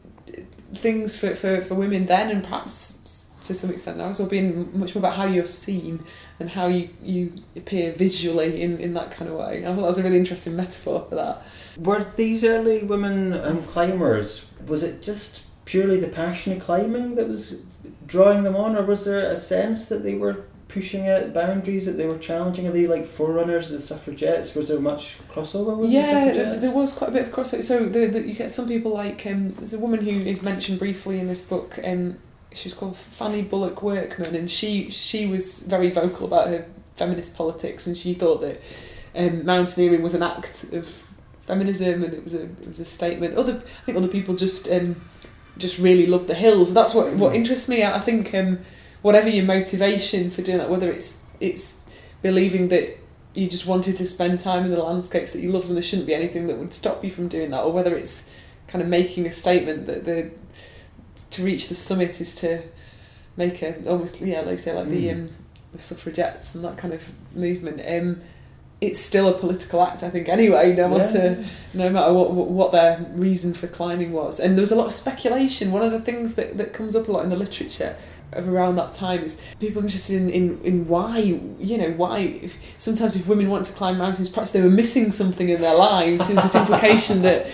things 0.74 1.16
for, 1.16 1.34
for, 1.34 1.62
for 1.62 1.74
women 1.74 2.06
then 2.06 2.30
and 2.30 2.42
perhaps 2.42 3.01
to 3.42 3.54
some 3.54 3.70
extent 3.70 3.98
now 3.98 4.06
as 4.06 4.18
well 4.18 4.28
being 4.28 4.78
much 4.78 4.94
more 4.94 5.00
about 5.00 5.16
how 5.16 5.24
you're 5.24 5.46
seen 5.46 6.04
and 6.40 6.50
how 6.50 6.66
you, 6.66 6.88
you 7.02 7.32
appear 7.56 7.92
visually 7.92 8.62
in, 8.62 8.78
in 8.78 8.94
that 8.94 9.10
kind 9.10 9.30
of 9.30 9.36
way. 9.36 9.58
I 9.64 9.68
thought 9.68 9.76
that 9.76 9.82
was 9.82 9.98
a 9.98 10.02
really 10.02 10.18
interesting 10.18 10.56
metaphor 10.56 11.06
for 11.08 11.14
that. 11.16 11.42
Were 11.78 12.06
these 12.16 12.44
early 12.44 12.82
women 12.82 13.34
um, 13.34 13.62
climbers, 13.64 14.44
was 14.66 14.82
it 14.82 15.02
just 15.02 15.42
purely 15.64 15.98
the 15.98 16.08
passion 16.08 16.52
of 16.52 16.60
climbing 16.60 17.14
that 17.16 17.28
was 17.28 17.60
drawing 18.06 18.42
them 18.42 18.56
on, 18.56 18.76
or 18.76 18.84
was 18.84 19.04
there 19.04 19.24
a 19.24 19.40
sense 19.40 19.86
that 19.86 20.02
they 20.02 20.14
were 20.14 20.44
pushing 20.68 21.08
out 21.08 21.32
boundaries, 21.34 21.86
that 21.86 21.92
they 21.92 22.06
were 22.06 22.18
challenging? 22.18 22.66
Are 22.66 22.72
they 22.72 22.86
like 22.86 23.06
forerunners 23.06 23.66
of 23.66 23.72
the 23.72 23.80
suffragettes? 23.80 24.54
Was 24.54 24.68
there 24.68 24.80
much 24.80 25.18
crossover 25.30 25.76
with 25.76 25.90
yeah, 25.90 26.02
th- 26.02 26.34
suffragettes? 26.34 26.62
there 26.62 26.74
was 26.74 26.92
quite 26.92 27.10
a 27.10 27.12
bit 27.12 27.28
of 27.28 27.34
crossover. 27.34 27.62
So 27.62 27.88
the, 27.88 28.06
the, 28.06 28.26
you 28.26 28.34
get 28.34 28.50
some 28.50 28.68
people 28.68 28.92
like 28.92 29.26
um, 29.26 29.52
there's 29.58 29.74
a 29.74 29.78
woman 29.78 30.02
who 30.02 30.10
is 30.10 30.42
mentioned 30.42 30.78
briefly 30.78 31.18
in 31.18 31.26
this 31.26 31.40
book. 31.40 31.78
Um, 31.84 32.18
she 32.54 32.68
was 32.68 32.74
called 32.74 32.96
Fanny 32.96 33.42
Bullock 33.42 33.82
Workman, 33.82 34.34
and 34.34 34.50
she 34.50 34.90
she 34.90 35.26
was 35.26 35.62
very 35.62 35.90
vocal 35.90 36.26
about 36.26 36.48
her 36.48 36.66
feminist 36.96 37.36
politics, 37.36 37.86
and 37.86 37.96
she 37.96 38.14
thought 38.14 38.40
that 38.40 38.60
um, 39.16 39.44
mountaineering 39.44 40.02
was 40.02 40.14
an 40.14 40.22
act 40.22 40.64
of 40.72 40.88
feminism, 41.46 42.02
and 42.04 42.14
it 42.14 42.24
was 42.24 42.34
a 42.34 42.42
it 42.42 42.66
was 42.66 42.80
a 42.80 42.84
statement. 42.84 43.36
Other 43.36 43.62
I 43.82 43.84
think 43.84 43.98
other 43.98 44.08
people 44.08 44.34
just 44.34 44.68
um, 44.70 45.02
just 45.58 45.78
really 45.78 46.06
love 46.06 46.26
the 46.26 46.34
hills. 46.34 46.72
That's 46.72 46.94
what 46.94 47.14
what 47.14 47.34
interests 47.34 47.68
me. 47.68 47.82
I 47.82 47.96
I 47.96 48.00
think 48.00 48.34
um, 48.34 48.60
whatever 49.02 49.28
your 49.28 49.44
motivation 49.44 50.30
for 50.30 50.42
doing 50.42 50.58
that, 50.58 50.70
whether 50.70 50.90
it's 50.90 51.22
it's 51.40 51.82
believing 52.22 52.68
that 52.68 52.98
you 53.34 53.48
just 53.48 53.66
wanted 53.66 53.96
to 53.96 54.06
spend 54.06 54.38
time 54.40 54.64
in 54.64 54.70
the 54.70 54.82
landscapes 54.82 55.32
that 55.32 55.40
you 55.40 55.50
loved 55.50 55.66
and 55.68 55.76
there 55.76 55.82
shouldn't 55.82 56.06
be 56.06 56.14
anything 56.14 56.46
that 56.46 56.58
would 56.58 56.74
stop 56.74 57.02
you 57.02 57.10
from 57.10 57.28
doing 57.28 57.50
that, 57.50 57.62
or 57.62 57.72
whether 57.72 57.96
it's 57.96 58.30
kind 58.68 58.82
of 58.82 58.88
making 58.88 59.26
a 59.26 59.32
statement 59.32 59.86
that 59.86 60.04
the 60.04 60.30
to 61.30 61.42
reach 61.44 61.68
the 61.68 61.74
summit 61.74 62.20
is 62.20 62.34
to 62.36 62.62
make 63.36 63.62
a 63.62 63.88
almost 63.88 64.20
yeah 64.20 64.40
like 64.42 64.58
say 64.58 64.72
like 64.74 64.88
the 64.88 65.06
Mm. 65.08 65.12
um, 65.12 65.28
the 65.72 65.78
suffragettes 65.80 66.54
and 66.54 66.62
that 66.64 66.76
kind 66.76 66.92
of 66.92 67.02
movement. 67.34 67.80
Um, 67.86 68.20
it's 68.82 68.98
still 68.98 69.28
a 69.28 69.32
political 69.38 69.80
act, 69.80 70.02
I 70.02 70.10
think. 70.10 70.28
Anyway, 70.28 70.74
no 70.74 70.88
matter 70.88 71.38
Yeah. 71.40 71.46
no 71.72 71.88
matter 71.90 72.12
what 72.12 72.32
what 72.32 72.48
what 72.48 72.72
their 72.72 73.06
reason 73.14 73.54
for 73.54 73.68
climbing 73.68 74.12
was, 74.12 74.40
and 74.40 74.56
there 74.58 74.62
was 74.62 74.72
a 74.72 74.76
lot 74.76 74.86
of 74.86 74.92
speculation. 74.92 75.70
One 75.70 75.82
of 75.82 75.92
the 75.92 76.00
things 76.00 76.34
that, 76.34 76.58
that 76.58 76.72
comes 76.72 76.96
up 76.96 77.06
a 77.08 77.12
lot 77.12 77.22
in 77.24 77.30
the 77.30 77.36
literature 77.36 77.96
of 78.32 78.48
around 78.48 78.76
that 78.76 78.92
time 78.92 79.22
is 79.22 79.38
people 79.60 79.82
interested 79.82 80.16
in, 80.20 80.30
in, 80.30 80.60
in 80.64 80.88
why 80.88 81.18
you 81.18 81.76
know 81.78 81.90
why 81.92 82.18
if, 82.18 82.56
sometimes 82.78 83.14
if 83.14 83.28
women 83.28 83.48
want 83.50 83.66
to 83.66 83.72
climb 83.74 83.98
mountains 83.98 84.30
perhaps 84.30 84.52
they 84.52 84.62
were 84.62 84.70
missing 84.70 85.12
something 85.12 85.50
in 85.50 85.60
their 85.60 85.74
lives 85.76 86.28
there's 86.28 86.42
this 86.42 86.54
implication 86.54 87.20
that 87.20 87.44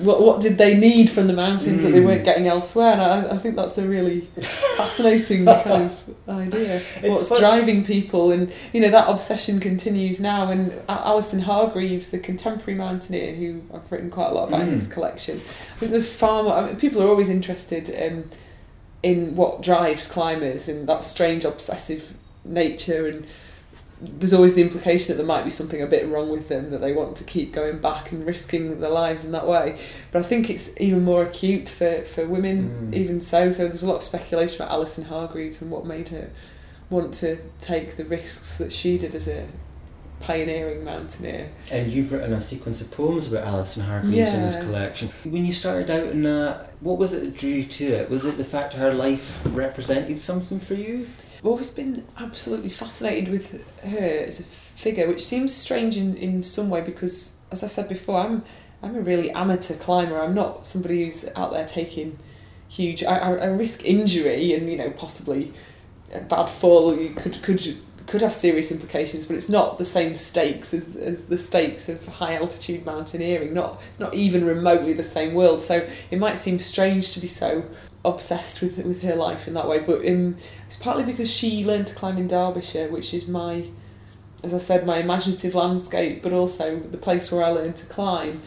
what, 0.00 0.20
what 0.22 0.40
did 0.40 0.56
they 0.58 0.76
need 0.76 1.10
from 1.10 1.26
the 1.26 1.32
mountains 1.32 1.82
that 1.82 1.90
they 1.90 2.00
Mm. 2.00 2.04
weren't 2.06 2.24
getting 2.24 2.46
elsewhere 2.48 2.92
and 2.92 3.02
I, 3.02 3.34
I 3.34 3.38
think 3.38 3.56
that's 3.56 3.76
a 3.78 3.86
really 3.86 4.20
fascinating 4.76 5.44
kind 5.44 5.90
of 5.90 6.28
idea 6.28 6.80
what's 7.02 7.28
fun- 7.28 7.40
driving 7.40 7.84
people 7.84 8.32
and 8.32 8.50
you 8.72 8.80
know 8.80 8.90
that 8.90 9.08
obsession 9.08 9.60
continues 9.60 10.20
now 10.20 10.48
and 10.50 10.72
Alison 10.88 11.40
Hargreaves 11.40 12.08
the 12.08 12.18
contemporary 12.18 12.76
mountaineer 12.78 13.34
who 13.34 13.62
I've 13.74 13.90
written 13.92 14.10
quite 14.10 14.30
a 14.30 14.34
lot 14.34 14.48
about 14.48 14.62
in 14.62 14.70
this 14.72 14.84
Mm. 14.84 14.90
collection 14.92 15.40
I 15.76 15.78
think 15.80 15.90
there's 15.92 16.08
far 16.12 16.42
more 16.42 16.54
I 16.54 16.66
mean, 16.66 16.76
people 16.76 17.02
are 17.02 17.08
always 17.08 17.28
interested 17.28 17.90
um, 18.02 18.24
in 19.02 19.34
what 19.36 19.62
drives 19.62 20.06
climbers 20.06 20.68
and 20.68 20.88
that 20.88 21.04
strange 21.04 21.44
obsessive 21.44 22.14
nature 22.44 23.06
and 23.06 23.26
there's 24.04 24.32
always 24.32 24.54
the 24.54 24.62
implication 24.62 25.08
that 25.08 25.16
there 25.16 25.26
might 25.26 25.44
be 25.44 25.50
something 25.50 25.80
a 25.80 25.86
bit 25.86 26.08
wrong 26.08 26.28
with 26.28 26.48
them 26.48 26.70
that 26.70 26.80
they 26.80 26.92
want 26.92 27.16
to 27.16 27.24
keep 27.24 27.52
going 27.52 27.78
back 27.78 28.10
and 28.10 28.26
risking 28.26 28.80
their 28.80 28.90
lives 28.90 29.24
in 29.24 29.30
that 29.32 29.46
way 29.46 29.78
but 30.10 30.20
I 30.20 30.22
think 30.24 30.50
it's 30.50 30.70
even 30.80 31.04
more 31.04 31.22
acute 31.22 31.68
for, 31.68 32.02
for 32.02 32.26
women 32.26 32.90
Mm. 32.90 32.94
even 32.94 33.20
so 33.20 33.52
so 33.52 33.68
there's 33.68 33.82
a 33.82 33.86
lot 33.86 33.96
of 33.96 34.02
speculation 34.02 34.60
about 34.60 34.72
Alison 34.72 35.04
Hargreaves 35.04 35.62
and 35.62 35.70
what 35.70 35.86
made 35.86 36.08
her 36.08 36.30
want 36.90 37.14
to 37.14 37.38
take 37.60 37.96
the 37.96 38.04
risks 38.04 38.58
that 38.58 38.72
she 38.72 38.98
did 38.98 39.14
as 39.14 39.26
a 39.28 39.46
pioneering 40.20 40.84
mountaineer 40.84 41.50
And 41.70 41.90
you've 41.92 42.12
written 42.12 42.32
a 42.32 42.40
sequence 42.40 42.80
of 42.80 42.90
poems 42.90 43.26
about 43.26 43.44
Alison 43.46 43.82
Hargreaves 43.82 44.16
in 44.34 44.42
this 44.42 44.56
collection. 44.56 45.10
When 45.24 45.44
you 45.44 45.52
started 45.52 45.90
out 45.90 46.06
in 46.08 46.22
that, 46.22 46.72
what 46.80 46.98
was 46.98 47.12
it 47.12 47.20
that 47.22 47.36
drew 47.36 47.50
you 47.50 47.64
to 47.64 47.84
it? 47.86 48.10
Was 48.10 48.24
it 48.24 48.36
the 48.36 48.44
fact 48.44 48.74
her 48.74 48.92
life 48.94 49.40
represented 49.46 50.20
something 50.20 50.60
for 50.60 50.74
you? 50.74 51.08
I've 51.42 51.48
always 51.48 51.72
been 51.72 52.06
absolutely 52.16 52.70
fascinated 52.70 53.28
with 53.28 53.64
her 53.82 54.24
as 54.28 54.38
a 54.38 54.44
figure, 54.44 55.08
which 55.08 55.24
seems 55.24 55.52
strange 55.52 55.96
in, 55.96 56.16
in 56.16 56.44
some 56.44 56.70
way 56.70 56.82
because, 56.82 57.36
as 57.50 57.64
I 57.64 57.66
said 57.66 57.88
before, 57.88 58.20
I'm 58.20 58.44
I'm 58.80 58.94
a 58.94 59.00
really 59.00 59.28
amateur 59.32 59.74
climber. 59.74 60.20
I'm 60.20 60.34
not 60.34 60.68
somebody 60.68 61.04
who's 61.04 61.28
out 61.34 61.52
there 61.52 61.66
taking 61.66 62.20
huge. 62.68 63.02
I, 63.02 63.16
I, 63.16 63.32
I 63.34 63.46
risk 63.46 63.84
injury 63.84 64.54
and 64.54 64.70
you 64.70 64.76
know 64.76 64.90
possibly 64.90 65.52
a 66.12 66.20
bad 66.20 66.46
fall. 66.46 66.96
You 66.96 67.10
could 67.10 67.42
could 67.42 67.60
could 68.06 68.22
have 68.22 68.34
serious 68.34 68.70
implications, 68.70 69.26
but 69.26 69.34
it's 69.34 69.48
not 69.48 69.78
the 69.78 69.84
same 69.84 70.14
stakes 70.14 70.72
as, 70.72 70.94
as 70.94 71.26
the 71.26 71.38
stakes 71.38 71.88
of 71.88 72.06
high 72.06 72.36
altitude 72.36 72.86
mountaineering. 72.86 73.52
Not 73.52 73.82
not 73.98 74.14
even 74.14 74.44
remotely 74.44 74.92
the 74.92 75.02
same 75.02 75.34
world. 75.34 75.60
So 75.60 75.88
it 76.08 76.20
might 76.20 76.38
seem 76.38 76.60
strange 76.60 77.14
to 77.14 77.20
be 77.20 77.26
so 77.26 77.64
obsessed 78.04 78.60
with 78.60 78.78
with 78.78 79.02
her 79.02 79.14
life 79.14 79.46
in 79.46 79.54
that 79.54 79.68
way, 79.68 79.78
but 79.78 80.06
um, 80.06 80.36
it's 80.66 80.76
partly 80.76 81.04
because 81.04 81.30
she 81.30 81.64
learned 81.64 81.86
to 81.88 81.94
climb 81.94 82.18
in 82.18 82.26
Derbyshire, 82.26 82.88
which 82.88 83.14
is 83.14 83.28
my, 83.28 83.66
as 84.42 84.52
I 84.52 84.58
said, 84.58 84.86
my 84.86 84.98
imaginative 84.98 85.54
landscape, 85.54 86.22
but 86.22 86.32
also 86.32 86.80
the 86.80 86.98
place 86.98 87.30
where 87.30 87.44
I 87.44 87.50
learned 87.50 87.76
to 87.76 87.86
climb. 87.86 88.42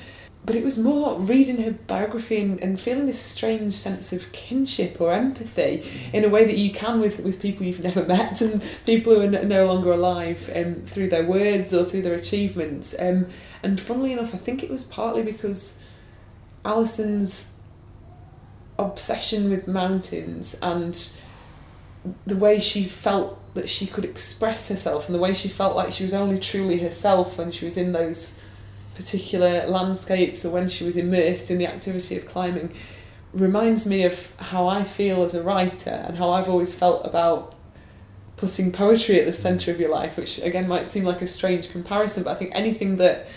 But 0.45 0.55
it 0.55 0.63
was 0.63 0.77
more 0.77 1.19
reading 1.19 1.63
her 1.63 1.71
biography 1.71 2.39
and, 2.39 2.59
and 2.61 2.79
feeling 2.79 3.07
this 3.07 3.19
strange 3.19 3.73
sense 3.73 4.13
of 4.13 4.31
kinship 4.31 5.01
or 5.01 5.11
empathy 5.11 5.83
in 6.13 6.23
a 6.23 6.29
way 6.29 6.45
that 6.45 6.55
you 6.55 6.71
can 6.71 6.99
with, 6.99 7.19
with 7.21 7.41
people 7.41 7.65
you've 7.65 7.79
never 7.79 8.03
met 8.05 8.41
and 8.41 8.61
people 8.85 9.15
who 9.15 9.21
are 9.21 9.43
no 9.43 9.65
longer 9.65 9.91
alive 9.91 10.51
um, 10.55 10.75
through 10.85 11.07
their 11.07 11.25
words 11.25 11.73
or 11.73 11.85
through 11.85 12.03
their 12.03 12.13
achievements. 12.13 12.93
Um, 12.99 13.25
and 13.63 13.79
funnily 13.79 14.11
enough, 14.11 14.35
I 14.35 14.37
think 14.37 14.61
it 14.61 14.69
was 14.69 14.83
partly 14.83 15.23
because 15.23 15.81
Alison's 16.63 17.54
obsession 18.77 19.49
with 19.49 19.67
mountains 19.67 20.55
and 20.61 21.09
the 22.25 22.35
way 22.35 22.59
she 22.59 22.83
felt 22.85 23.39
that 23.55 23.69
she 23.69 23.87
could 23.87 24.05
express 24.05 24.67
herself 24.67 25.07
and 25.07 25.15
the 25.15 25.19
way 25.19 25.33
she 25.33 25.47
felt 25.47 25.75
like 25.75 25.91
she 25.91 26.03
was 26.03 26.13
only 26.13 26.37
truly 26.37 26.79
herself 26.79 27.37
when 27.37 27.51
she 27.51 27.65
was 27.65 27.77
in 27.77 27.93
those 27.93 28.37
particular 28.93 29.65
landscapes 29.65 30.45
or 30.45 30.51
when 30.51 30.69
she 30.69 30.83
was 30.83 30.97
immersed 30.97 31.49
in 31.49 31.57
the 31.57 31.67
activity 31.67 32.15
of 32.15 32.25
climbing 32.25 32.73
reminds 33.33 33.85
me 33.85 34.03
of 34.03 34.31
how 34.37 34.67
I 34.67 34.83
feel 34.83 35.23
as 35.23 35.35
a 35.35 35.43
writer 35.43 35.89
and 35.89 36.17
how 36.17 36.29
I've 36.29 36.47
always 36.47 36.73
felt 36.73 37.05
about 37.05 37.53
putting 38.37 38.71
poetry 38.71 39.19
at 39.19 39.25
the 39.25 39.33
centre 39.33 39.71
of 39.71 39.79
your 39.79 39.89
life, 39.89 40.17
which 40.17 40.39
again 40.39 40.67
might 40.67 40.87
seem 40.87 41.03
like 41.03 41.21
a 41.21 41.27
strange 41.27 41.69
comparison, 41.71 42.23
but 42.23 42.31
I 42.31 42.35
think 42.35 42.51
anything 42.53 42.97
that 42.97 43.27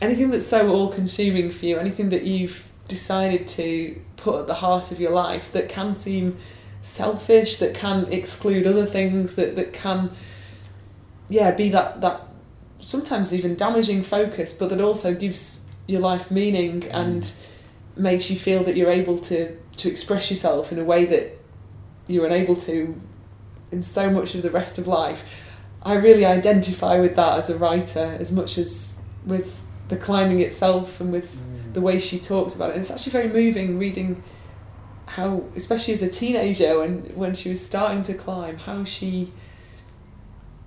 anything 0.00 0.30
that's 0.30 0.46
so 0.46 0.70
all 0.70 0.88
consuming 0.88 1.50
for 1.50 1.66
you, 1.66 1.78
anything 1.78 2.08
that 2.08 2.24
you've 2.24 2.66
decided 2.88 3.46
to 3.46 4.00
put 4.22 4.40
at 4.40 4.46
the 4.46 4.54
heart 4.54 4.92
of 4.92 5.00
your 5.00 5.10
life 5.10 5.50
that 5.52 5.68
can 5.68 5.94
seem 5.94 6.38
selfish, 6.80 7.56
that 7.58 7.74
can 7.74 8.10
exclude 8.12 8.66
other 8.66 8.86
things, 8.86 9.34
that, 9.34 9.56
that 9.56 9.72
can 9.72 10.10
yeah, 11.28 11.50
be 11.50 11.70
that 11.70 12.00
that 12.00 12.28
sometimes 12.78 13.32
even 13.32 13.54
damaging 13.54 14.02
focus, 14.02 14.52
but 14.52 14.68
that 14.70 14.80
also 14.80 15.14
gives 15.14 15.66
your 15.86 16.00
life 16.00 16.30
meaning 16.30 16.82
mm. 16.82 16.90
and 16.92 17.32
makes 17.96 18.30
you 18.30 18.38
feel 18.38 18.62
that 18.64 18.76
you're 18.76 18.90
able 18.90 19.18
to 19.18 19.56
to 19.76 19.88
express 19.88 20.30
yourself 20.30 20.70
in 20.70 20.78
a 20.78 20.84
way 20.84 21.04
that 21.06 21.38
you're 22.06 22.26
unable 22.26 22.56
to 22.56 23.00
in 23.70 23.82
so 23.82 24.10
much 24.10 24.34
of 24.34 24.42
the 24.42 24.50
rest 24.50 24.78
of 24.78 24.86
life. 24.86 25.24
I 25.82 25.94
really 25.94 26.24
identify 26.24 27.00
with 27.00 27.16
that 27.16 27.38
as 27.38 27.50
a 27.50 27.56
writer 27.56 28.16
as 28.20 28.30
much 28.30 28.58
as 28.58 29.02
with 29.24 29.54
the 29.88 29.96
climbing 29.96 30.40
itself 30.40 31.00
and 31.00 31.10
with 31.10 31.34
mm. 31.34 31.61
The 31.72 31.80
way 31.80 31.98
she 31.98 32.18
talks 32.18 32.54
about 32.54 32.70
it. 32.70 32.72
And 32.72 32.80
it's 32.80 32.90
actually 32.90 33.12
very 33.12 33.28
moving 33.28 33.78
reading 33.78 34.22
how, 35.06 35.44
especially 35.54 35.94
as 35.94 36.02
a 36.02 36.08
teenager, 36.08 36.78
when 36.78 37.12
when 37.14 37.34
she 37.34 37.50
was 37.50 37.64
starting 37.64 38.02
to 38.04 38.14
climb, 38.14 38.58
how 38.58 38.84
she, 38.84 39.32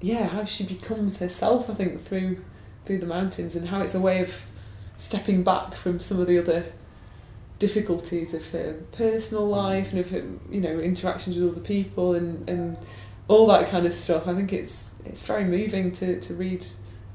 yeah, 0.01 0.27
how 0.27 0.45
she 0.45 0.63
becomes 0.63 1.19
herself. 1.19 1.69
I 1.69 1.73
think 1.73 2.03
through 2.05 2.43
through 2.85 2.99
the 2.99 3.05
mountains 3.05 3.55
and 3.55 3.69
how 3.69 3.81
it's 3.81 3.95
a 3.95 3.99
way 3.99 4.21
of 4.21 4.41
stepping 4.97 5.43
back 5.43 5.75
from 5.75 5.99
some 5.99 6.19
of 6.19 6.27
the 6.27 6.37
other 6.37 6.71
difficulties 7.57 8.33
of 8.33 8.49
her 8.49 8.73
personal 8.91 9.47
mm. 9.47 9.51
life 9.51 9.91
and 9.91 9.99
of 9.99 10.11
her, 10.11 10.23
you 10.49 10.61
know 10.61 10.77
interactions 10.77 11.35
with 11.35 11.51
other 11.51 11.61
people 11.61 12.13
and 12.13 12.47
and 12.49 12.77
all 13.27 13.47
that 13.47 13.69
kind 13.69 13.85
of 13.85 13.93
stuff. 13.93 14.27
I 14.27 14.35
think 14.35 14.53
it's 14.53 14.95
it's 15.05 15.23
very 15.23 15.45
moving 15.45 15.91
to 15.93 16.19
to 16.19 16.33
read 16.33 16.65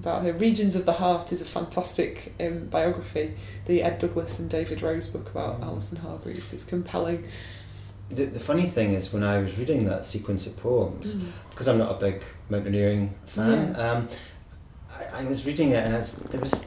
about 0.00 0.22
her. 0.22 0.32
Regions 0.32 0.74
of 0.74 0.86
the 0.86 0.94
Heart 0.94 1.30
is 1.32 1.42
a 1.42 1.44
fantastic 1.44 2.34
um, 2.40 2.66
biography, 2.66 3.34
the 3.66 3.82
Ed 3.82 3.98
Douglas 3.98 4.38
and 4.38 4.48
David 4.48 4.82
Rose 4.82 5.06
book 5.06 5.30
about 5.30 5.62
Alison 5.62 5.98
Hargreaves. 5.98 6.52
It's 6.52 6.64
compelling. 6.64 7.28
The, 8.08 8.24
the 8.24 8.40
funny 8.40 8.66
thing 8.66 8.94
is, 8.94 9.12
when 9.12 9.22
I 9.22 9.38
was 9.38 9.56
reading 9.58 9.84
that 9.86 10.04
sequence 10.06 10.46
of 10.46 10.56
poems, 10.56 11.14
because 11.50 11.68
I'm 11.68 11.78
not 11.78 11.92
a 11.92 11.98
big 11.98 12.24
mountaineering 12.48 13.14
fan, 13.26 13.76
um, 13.76 14.08
I, 14.92 15.20
I 15.20 15.24
was 15.26 15.46
reading 15.46 15.70
it 15.70 15.84
and 15.84 15.94
I 15.94 15.98
was, 16.00 16.12
there 16.12 16.40
was 16.40 16.64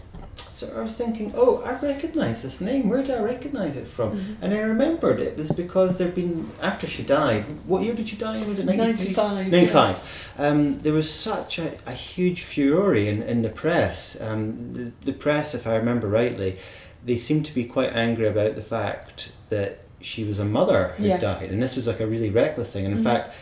was 0.81 0.93
thinking, 0.95 1.33
oh, 1.35 1.61
I 1.63 1.73
recognise 1.85 2.41
this 2.43 2.59
name. 2.61 2.89
Where 2.89 3.03
do 3.03 3.13
I 3.13 3.19
recognise 3.19 3.75
it 3.75 3.87
from? 3.87 4.11
Mhm. 4.19 4.35
And 4.41 4.53
I 4.53 4.59
remembered 4.59 5.19
it 5.19 5.37
was 5.37 5.51
because 5.51 5.97
there'd 5.97 6.15
been 6.15 6.51
after 6.61 6.87
she 6.87 7.03
died. 7.03 7.45
What 7.65 7.83
year 7.83 7.93
did 7.93 8.07
she 8.09 8.15
die? 8.15 8.43
Was 8.45 8.59
it 8.59 8.65
93? 8.65 9.13
95. 9.15 9.51
95. 9.51 10.19
Um, 10.37 10.79
there 10.79 10.93
was 10.93 11.09
such 11.13 11.59
a, 11.59 11.73
a 11.85 11.91
huge 11.93 12.43
furore 12.43 12.95
in, 12.95 13.21
in 13.23 13.41
the 13.41 13.49
press. 13.49 14.17
Um, 14.19 14.73
the, 14.73 14.91
the 15.05 15.13
press, 15.13 15.53
if 15.53 15.67
I 15.67 15.75
remember 15.75 16.07
rightly, 16.07 16.57
they 17.05 17.17
seemed 17.17 17.45
to 17.47 17.53
be 17.53 17.65
quite 17.65 17.93
angry 17.93 18.27
about 18.27 18.55
the 18.55 18.61
fact 18.61 19.31
that 19.49 19.79
she 19.99 20.23
was 20.23 20.39
a 20.39 20.45
mother 20.45 20.95
who 20.97 21.05
Yeah. 21.07 21.17
died, 21.17 21.49
and 21.49 21.61
this 21.61 21.75
was 21.75 21.87
like 21.87 21.99
a 21.99 22.07
really 22.07 22.29
reckless 22.29 22.71
thing. 22.73 22.85
And 22.85 22.93
in 22.95 22.99
Mhm. 23.01 23.03
fact, 23.03 23.33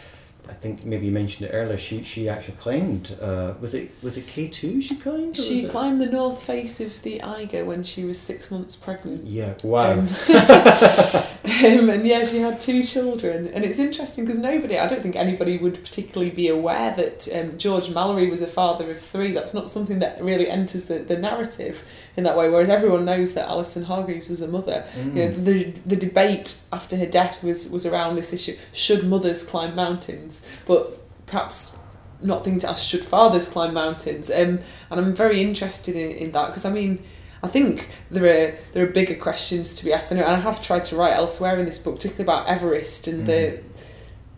I 0.50 0.54
think 0.54 0.84
maybe 0.86 1.06
you 1.06 1.12
mentioned 1.12 1.50
it 1.50 1.54
earlier. 1.54 1.78
She 1.78 2.04
she 2.04 2.28
actually 2.28 2.56
climbed. 2.58 3.18
Uh, 3.22 3.54
was 3.62 3.74
it 3.74 3.92
was 4.02 4.18
it 4.18 4.28
K 4.28 4.48
two? 4.48 4.82
She 4.82 4.96
climbed. 4.96 5.38
She 5.38 5.66
it- 5.66 5.72
climbed 5.72 6.02
the 6.02 6.08
north 6.08 6.44
face 6.44 6.80
of 6.82 7.02
the 7.04 7.22
Eiger 7.22 7.64
when 7.64 7.84
she 7.84 8.04
was 8.04 8.20
six 8.20 8.52
months 8.52 8.76
pregnant. 8.76 9.26
Yeah. 9.28 9.54
Wow. 9.64 9.92
Um, 10.00 10.08
um, 11.52 11.90
and 11.90 12.08
yeah, 12.08 12.24
she 12.24 12.40
had 12.40 12.62
two 12.62 12.84
children, 12.84 13.48
and 13.48 13.66
it's 13.66 13.80
interesting 13.80 14.26
because 14.26 14.40
nobody, 14.40 14.78
I 14.78 14.88
don't 14.88 15.02
think 15.02 15.16
anybody 15.16 15.58
would 15.58 15.84
particularly 15.84 16.30
be 16.30 16.48
aware 16.48 16.96
that 16.96 17.28
um, 17.34 17.58
George 17.58 17.90
Mallory 17.90 18.30
was 18.30 18.42
a 18.42 18.48
father 18.48 18.90
of 18.92 19.00
three. 19.00 19.32
That's 19.32 19.54
not 19.54 19.70
something 19.70 20.00
that 20.00 20.22
really 20.24 20.50
enters 20.50 20.86
the, 20.86 21.00
the 21.00 21.18
narrative 21.18 21.84
in 22.16 22.24
that 22.24 22.38
way. 22.38 22.50
Whereas 22.50 22.70
everyone 22.70 23.06
knows 23.06 23.34
that 23.34 23.48
Alison 23.48 23.86
Hargreaves 23.86 24.30
was 24.30 24.42
a 24.42 24.48
mother. 24.48 24.86
Mm. 24.96 25.06
You 25.06 25.14
know, 25.14 25.32
the 25.32 25.64
the 25.86 25.96
debate 25.96 26.60
after 26.72 26.96
her 26.98 27.06
death 27.08 27.44
was 27.44 27.70
was 27.70 27.86
around 27.86 28.16
this 28.16 28.32
issue: 28.32 28.56
should 28.72 29.08
mothers 29.08 29.46
climb 29.46 29.76
mountains? 29.76 30.46
But 30.66 30.98
perhaps 31.26 31.78
not 32.22 32.44
thinking 32.44 32.60
to 32.62 32.70
ask 32.70 32.88
should 32.88 33.04
fathers 33.04 33.50
climb 33.50 33.74
mountains. 33.74 34.30
Um, 34.30 34.60
and 34.90 35.00
I'm 35.00 35.16
very 35.16 35.42
interested 35.42 35.96
in, 35.96 36.12
in 36.12 36.32
that 36.32 36.48
because 36.48 36.66
I 36.66 36.72
mean. 36.72 37.04
I 37.44 37.48
think 37.48 37.90
there 38.10 38.24
are 38.24 38.58
there 38.74 38.84
are 38.84 38.90
bigger 38.90 39.16
questions 39.16 39.76
to 39.76 39.86
be 39.86 39.92
asked, 39.92 40.12
and 40.12 40.22
I 40.22 40.40
have 40.40 40.62
tried 40.62 40.84
to 40.86 40.96
write 40.96 41.14
elsewhere 41.14 41.58
in 41.60 41.66
this 41.66 41.80
book, 41.80 41.96
particularly 41.96 42.24
about 42.24 42.48
Everest 42.48 43.08
and 43.08 43.26
the, 43.26 43.62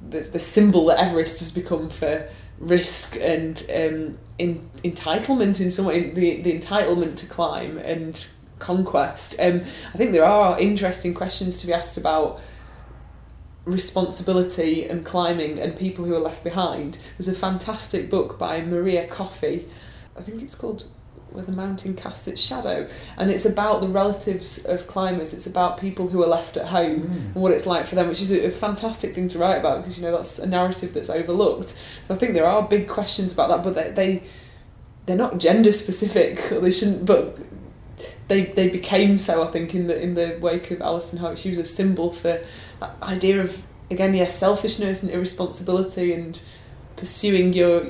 the 0.07 0.21
the 0.21 0.39
symbol 0.39 0.85
that 0.87 0.99
Everest 0.99 1.39
has 1.39 1.51
become 1.51 1.89
for 1.89 2.29
risk 2.59 3.17
and 3.19 3.61
um, 3.69 4.17
in 4.37 4.69
entitlement 4.83 5.59
in 5.59 5.69
some 5.69 5.85
way, 5.85 6.09
the 6.11 6.41
the 6.41 6.57
entitlement 6.57 7.17
to 7.17 7.25
climb 7.25 7.77
and 7.77 8.27
conquest. 8.59 9.35
Um, 9.39 9.61
I 9.93 9.97
think 9.97 10.13
there 10.13 10.25
are 10.25 10.57
interesting 10.59 11.13
questions 11.13 11.59
to 11.59 11.67
be 11.67 11.73
asked 11.73 11.97
about 11.97 12.39
responsibility 13.65 14.85
and 14.85 15.05
climbing 15.05 15.59
and 15.59 15.77
people 15.77 16.05
who 16.05 16.13
are 16.13 16.19
left 16.19 16.43
behind. 16.43 16.97
There's 17.17 17.27
a 17.27 17.37
fantastic 17.37 18.09
book 18.09 18.37
by 18.37 18.61
Maria 18.61 19.07
Coffey. 19.07 19.69
I 20.17 20.21
think 20.21 20.41
it's 20.41 20.55
called 20.55 20.85
Where 21.33 21.43
the 21.43 21.51
Mountain 21.51 21.95
Casts 21.95 22.27
Its 22.27 22.39
Shadow, 22.39 22.87
and 23.17 23.31
it's 23.31 23.45
about 23.45 23.81
the 23.81 23.87
relatives 23.87 24.63
of 24.65 24.87
climbers. 24.87 25.33
It's 25.33 25.47
about 25.47 25.79
people 25.79 26.09
who 26.09 26.21
are 26.23 26.27
left 26.27 26.55
at 26.57 26.67
home 26.67 27.01
Mm. 27.01 27.25
and 27.33 27.35
what 27.35 27.51
it's 27.51 27.65
like 27.65 27.85
for 27.87 27.95
them, 27.95 28.07
which 28.07 28.21
is 28.21 28.31
a, 28.31 28.45
a 28.47 28.51
fantastic 28.51 29.15
thing 29.15 29.27
to 29.29 29.39
write 29.39 29.57
about 29.57 29.79
because 29.81 29.97
you 29.97 30.03
know 30.05 30.11
that's 30.15 30.39
a 30.39 30.47
narrative 30.47 30.93
that's 30.93 31.09
overlooked. 31.09 31.69
So 32.07 32.13
I 32.13 32.15
think 32.15 32.33
there 32.33 32.45
are 32.45 32.61
big 32.61 32.87
questions 32.87 33.33
about 33.33 33.49
that, 33.49 33.63
but 33.63 33.73
they, 33.73 33.89
they 33.91 34.23
they're 35.05 35.17
not 35.17 35.37
gender 35.39 35.73
specific, 35.73 36.51
or 36.51 36.61
they 36.61 36.71
shouldn't. 36.71 37.05
But 37.05 37.37
they 38.27 38.45
they 38.45 38.69
became 38.69 39.17
so. 39.17 39.43
I 39.47 39.51
think 39.51 39.73
in 39.75 39.87
the 39.87 40.01
in 40.01 40.13
the 40.13 40.37
wake 40.39 40.71
of 40.71 40.81
Alison 40.81 41.19
Hart, 41.19 41.37
she 41.39 41.49
was 41.49 41.57
a 41.57 41.65
symbol 41.65 42.13
for 42.13 42.41
that 42.79 42.95
idea 43.01 43.41
of 43.41 43.61
again, 43.91 44.13
yes, 44.13 44.37
selfishness 44.37 45.03
and 45.03 45.11
irresponsibility 45.11 46.13
and 46.13 46.41
pursuing 46.95 47.53
your 47.53 47.87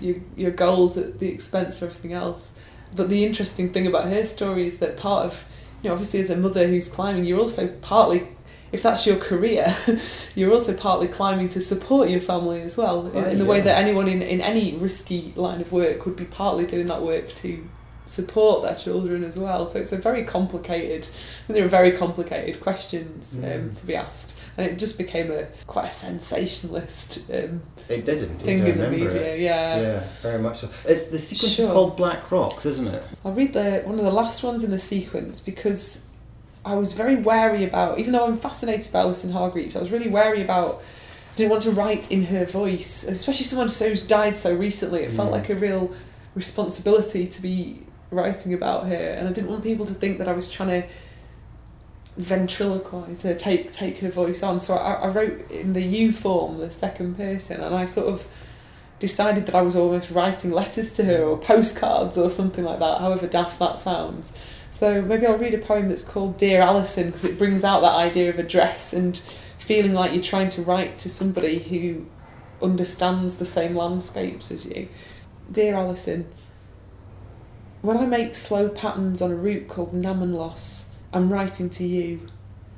your 0.00 0.16
your 0.36 0.50
goals 0.50 0.96
at 0.96 1.18
the 1.18 1.28
expense 1.28 1.76
of 1.82 1.88
everything 1.88 2.12
else. 2.12 2.52
But 2.94 3.08
the 3.08 3.24
interesting 3.24 3.72
thing 3.72 3.86
about 3.86 4.04
her 4.04 4.24
story 4.26 4.66
is 4.66 4.78
that 4.78 4.96
part 4.96 5.26
of 5.26 5.44
you 5.82 5.88
know 5.88 5.94
obviously 5.94 6.20
as 6.20 6.30
a 6.30 6.36
mother 6.36 6.66
who's 6.68 6.88
climbing, 6.88 7.24
you're 7.24 7.40
also 7.40 7.68
partly 7.80 8.28
if 8.72 8.82
that's 8.82 9.06
your 9.06 9.16
career, 9.16 9.76
you're 10.34 10.50
also 10.50 10.72
partly 10.74 11.06
climbing 11.06 11.50
to 11.50 11.60
support 11.60 12.08
your 12.08 12.20
family 12.20 12.62
as 12.62 12.74
well, 12.78 13.06
in, 13.08 13.24
in 13.32 13.38
the 13.38 13.44
way 13.44 13.60
that 13.60 13.76
anyone 13.76 14.08
in, 14.08 14.22
in 14.22 14.40
any 14.40 14.74
risky 14.76 15.34
line 15.36 15.60
of 15.60 15.70
work 15.70 16.06
would 16.06 16.16
be 16.16 16.24
partly 16.24 16.64
doing 16.64 16.86
that 16.86 17.02
work 17.02 17.34
to 17.34 17.68
support 18.06 18.62
their 18.62 18.74
children 18.74 19.24
as 19.24 19.38
well. 19.38 19.66
So 19.66 19.78
it's 19.78 19.92
a 19.92 19.98
very 19.98 20.24
complicated, 20.24 21.06
there 21.48 21.66
are 21.66 21.68
very 21.68 21.92
complicated 21.92 22.62
questions 22.62 23.36
um, 23.36 23.42
Mm. 23.42 23.76
to 23.76 23.86
be 23.86 23.94
asked, 23.94 24.38
and 24.56 24.66
it 24.66 24.78
just 24.78 24.98
became 24.98 25.30
a 25.30 25.46
quite 25.66 25.86
a 25.86 25.90
sensationalist 25.90 27.30
um, 27.30 27.62
It 27.88 28.04
did 28.04 28.22
indeed. 28.24 28.40
thing 28.40 28.66
in 28.66 28.78
the 28.78 28.90
media. 28.90 29.34
it. 29.34 29.40
Yeah. 29.40 29.80
Yeah, 29.80 30.04
very 30.20 30.40
much 30.42 30.58
so. 30.60 30.70
It's, 30.84 31.04
the 31.10 31.18
sequence 31.18 31.54
Sure. 31.54 31.66
is 31.66 31.72
called 31.72 31.96
Black 31.96 32.30
Rocks, 32.30 32.66
isn't 32.66 32.86
it? 32.88 33.02
I'll 33.24 33.32
read 33.32 33.52
the 33.52 33.82
one 33.84 33.98
of 33.98 34.04
the 34.04 34.10
last 34.10 34.42
ones 34.42 34.62
in 34.64 34.70
the 34.70 34.78
sequence 34.78 35.40
because 35.40 36.04
I 36.64 36.74
was 36.74 36.92
very 36.92 37.16
wary 37.16 37.64
about, 37.64 37.98
even 37.98 38.12
though 38.12 38.24
I'm 38.24 38.38
fascinated 38.38 38.92
by 38.92 39.00
Alison 39.00 39.32
Hargreaves, 39.32 39.74
I 39.74 39.80
was 39.80 39.90
really 39.90 40.08
wary 40.08 40.42
about. 40.42 40.80
I 41.32 41.34
didn't 41.36 41.50
want 41.50 41.62
to 41.62 41.70
write 41.70 42.10
in 42.12 42.26
her 42.26 42.44
voice, 42.44 43.04
especially 43.04 43.46
someone 43.46 43.68
who's 43.68 44.02
died 44.06 44.36
so 44.36 44.54
recently. 44.54 45.00
It 45.00 45.12
felt 45.12 45.28
Mm. 45.30 45.32
like 45.32 45.48
a 45.48 45.54
real 45.56 45.92
responsibility 46.34 47.26
to 47.26 47.40
be 47.42 47.82
writing 48.10 48.52
about 48.52 48.86
her, 48.86 48.94
and 49.16 49.26
I 49.26 49.32
didn't 49.32 49.48
want 49.50 49.62
people 49.62 49.86
to 49.86 49.94
think 49.94 50.18
that 50.18 50.28
I 50.28 50.32
was 50.32 50.50
trying 50.50 50.82
to 50.82 50.88
ventriloquize 52.18 53.22
her, 53.22 53.34
take 53.34 53.72
take 53.72 53.98
her 53.98 54.10
voice 54.10 54.42
on. 54.42 54.60
So 54.60 54.74
I, 54.74 54.94
I 54.94 55.08
wrote 55.08 55.50
in 55.50 55.72
the 55.72 55.82
you 55.82 56.12
form, 56.12 56.58
the 56.58 56.70
second 56.70 57.16
person, 57.16 57.60
and 57.60 57.74
I 57.74 57.84
sort 57.84 58.08
of 58.08 58.26
decided 58.98 59.46
that 59.46 59.54
I 59.54 59.62
was 59.62 59.74
almost 59.74 60.10
writing 60.10 60.52
letters 60.52 60.94
to 60.94 61.04
her 61.04 61.22
or 61.22 61.36
postcards 61.36 62.16
or 62.16 62.30
something 62.30 62.64
like 62.64 62.78
that, 62.78 63.00
however 63.00 63.26
daft 63.26 63.58
that 63.58 63.78
sounds. 63.78 64.36
So 64.70 65.02
maybe 65.02 65.26
I'll 65.26 65.36
read 65.36 65.54
a 65.54 65.58
poem 65.58 65.88
that's 65.88 66.04
called 66.04 66.38
Dear 66.38 66.62
Alison 66.62 67.06
because 67.06 67.24
it 67.24 67.36
brings 67.36 67.64
out 67.64 67.80
that 67.80 67.94
idea 67.94 68.30
of 68.30 68.38
address 68.38 68.92
and 68.92 69.20
feeling 69.58 69.92
like 69.92 70.12
you're 70.12 70.22
trying 70.22 70.48
to 70.50 70.62
write 70.62 70.98
to 71.00 71.08
somebody 71.08 71.58
who 71.58 72.06
understands 72.62 73.36
the 73.36 73.46
same 73.46 73.74
landscapes 73.74 74.50
as 74.50 74.66
you. 74.66 74.88
Dear 75.50 75.74
Alison, 75.74 76.26
when 77.80 77.96
I 77.96 78.06
make 78.06 78.36
slow 78.36 78.68
patterns 78.68 79.20
on 79.20 79.32
a 79.32 79.36
route 79.36 79.68
called 79.68 79.92
Namenlos, 79.92 80.86
I'm 81.14 81.30
writing 81.30 81.68
to 81.70 81.84
you. 81.84 82.26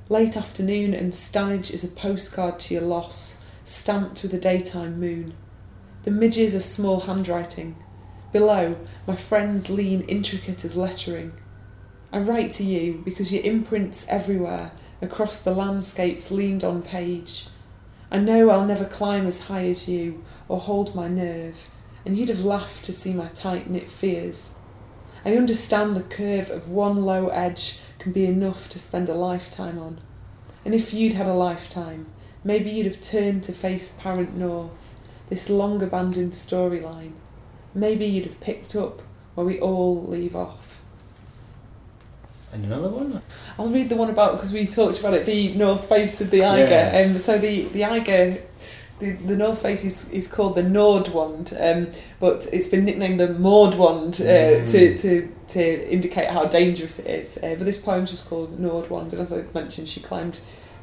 Late 0.09 0.37
afternoon 0.37 0.92
and 0.92 1.12
Stanage 1.12 1.70
is 1.70 1.85
a 1.85 1.88
postcard 1.88 2.59
to 2.61 2.75
your 2.75 2.83
loss, 2.83 3.44
stamped 3.64 4.25
with 4.25 4.35
a 4.35 4.40
daytime 4.40 4.99
moon. 4.99 5.35
The 6.03 6.11
midges 6.11 6.53
are 6.57 6.61
small 6.61 7.01
handwriting. 7.01 7.77
Below, 8.33 8.77
my 9.07 9.14
friends 9.14 9.70
lean 9.70 10.01
intricate 10.03 10.64
as 10.64 10.75
lettering. 10.75 11.33
I 12.12 12.18
write 12.18 12.51
to 12.53 12.64
you 12.64 13.03
because 13.05 13.33
your 13.33 13.44
imprints 13.44 14.05
everywhere 14.09 14.73
across 15.01 15.37
the 15.37 15.55
landscapes 15.55 16.33
leaned 16.33 16.64
on 16.64 16.83
page. 16.83 17.47
I 18.11 18.18
know 18.18 18.51
I'll 18.51 18.66
never 18.66 18.85
climb 18.85 19.29
as 19.29 19.42
high 19.42 19.68
as 19.68 19.87
you 19.87 20.25
or 20.49 20.59
hold 20.59 20.97
my 20.97 21.07
nerve, 21.07 21.68
and 22.05 22.18
you'd 22.18 22.31
have 22.31 22.44
laughed 22.44 22.85
to 22.87 22.92
see 22.92 23.12
my 23.12 23.29
tight 23.29 23.70
knit 23.70 23.92
fears. 23.92 24.55
I 25.25 25.37
understand 25.37 25.94
the 25.94 26.03
curve 26.03 26.51
of 26.51 26.68
one 26.68 27.05
low 27.07 27.29
edge 27.29 27.79
can 27.98 28.12
be 28.12 28.26
enough 28.26 28.68
to 28.70 28.78
spend 28.78 29.09
a 29.09 29.14
lifetime 29.14 29.78
on. 29.78 29.98
And 30.64 30.74
if 30.74 30.94
you'd 30.94 31.12
had 31.12 31.26
a 31.26 31.35
lifetime, 31.35 32.07
maybe 32.42 32.70
you'd 32.70 32.87
have 32.87 33.00
turned 33.02 33.42
to 33.44 33.52
face 33.52 33.96
Parent 33.98 34.37
North, 34.37 34.94
this 35.28 35.50
long 35.50 35.83
abandoned 35.83 36.33
storyline. 36.33 37.12
Maybe 37.74 38.07
you'd 38.07 38.26
have 38.26 38.40
picked 38.40 38.74
up 38.76 39.02
where 39.35 39.46
we 39.46 39.59
all 39.61 40.07
leave 40.07 40.37
off. 40.37 40.64
And 42.52 42.66
another 42.66 42.88
one? 42.88 43.20
I'll 43.59 43.68
read 43.68 43.88
the 43.88 43.96
one 43.96 44.11
about 44.11 44.35
because 44.35 44.52
we 44.52 44.64
talked 44.66 45.00
about 45.00 45.14
it. 45.14 45.26
The 45.26 45.54
north 45.54 45.88
face 45.88 46.20
of 46.20 46.30
the 46.30 46.44
Eiger. 46.44 46.70
Yeah. 46.70 47.07
Um, 47.11 47.18
so 47.18 47.37
the 47.37 47.64
the 47.64 47.85
Eiger, 47.85 48.42
the, 49.00 49.12
the 49.12 49.37
north 49.37 49.61
face 49.62 49.85
is, 49.85 50.11
is 50.11 50.28
called 50.28 50.54
the 50.54 50.62
Nordwand, 50.62 51.52
um, 51.61 51.92
but 52.20 52.46
it's 52.52 52.68
been 52.68 52.85
nicknamed 52.85 53.18
the 53.20 53.26
Mordwand 53.28 54.20
uh, 54.20 54.64
Mm. 54.64 54.70
to 54.70 54.98
to 54.98 55.28
to 55.48 55.92
indicate 55.92 56.30
how 56.30 56.44
dangerous 56.46 56.98
it 56.98 57.07
is. 57.07 57.37
Uh, 57.38 57.54
but 57.59 57.64
this 57.64 57.80
poem's 57.80 58.11
just 58.12 58.28
called 58.28 58.59
Nordwand, 58.59 59.12
and 59.12 59.20
as 59.20 59.33
I 59.33 59.44
mentioned, 59.52 59.88
she 59.88 60.00
climbed 60.00 60.40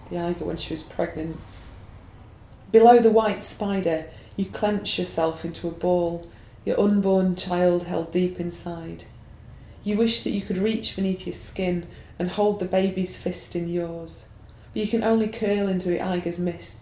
the 0.10 0.18
Eiger 0.20 0.46
when 0.46 0.58
she 0.58 0.74
was 0.74 0.84
pregnant. 0.84 1.38
Below 2.72 3.00
the 3.00 3.10
white 3.12 3.42
spider, 3.42 4.06
you 4.38 4.46
clench 4.46 4.98
yourself 5.00 5.44
into 5.44 5.68
a 5.68 5.72
ball, 5.72 6.30
your 6.66 6.80
unborn 6.80 7.36
child 7.36 7.84
held 7.84 8.12
deep 8.12 8.40
inside. 8.40 9.04
You 9.84 9.98
wish 9.98 10.24
that 10.24 10.30
you 10.32 10.42
could 10.42 10.58
reach 10.58 10.96
beneath 10.96 11.26
your 11.26 11.34
skin 11.34 11.88
and 12.20 12.30
hold 12.30 12.60
the 12.60 12.66
baby's 12.66 13.18
fist 13.18 13.56
in 13.56 13.68
yours, 13.68 14.28
but 14.74 14.82
you 14.84 14.88
can 14.88 15.04
only 15.04 15.28
curl 15.28 15.68
into 15.68 15.90
the 15.90 16.00
Eiger's 16.02 16.40
mists, 16.40 16.81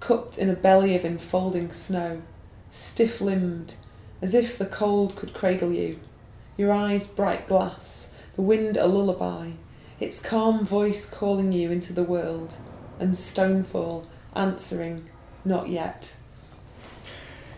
cupped 0.00 0.38
in 0.38 0.48
a 0.48 0.54
belly 0.54 0.94
of 0.94 1.04
enfolding 1.04 1.72
snow, 1.72 2.22
stiff 2.70 3.20
limbed, 3.20 3.74
as 4.22 4.34
if 4.34 4.58
the 4.58 4.66
cold 4.66 5.16
could 5.16 5.34
cradle 5.34 5.72
you. 5.72 5.98
Your 6.56 6.72
eyes 6.72 7.06
bright 7.06 7.46
glass, 7.46 8.12
the 8.34 8.42
wind 8.42 8.76
a 8.76 8.86
lullaby, 8.86 9.50
its 10.00 10.20
calm 10.20 10.64
voice 10.66 11.08
calling 11.08 11.52
you 11.52 11.70
into 11.70 11.92
the 11.92 12.02
world, 12.02 12.54
and 12.98 13.14
Stonefall 13.14 14.04
answering, 14.34 15.08
not 15.44 15.68
yet. 15.68 16.14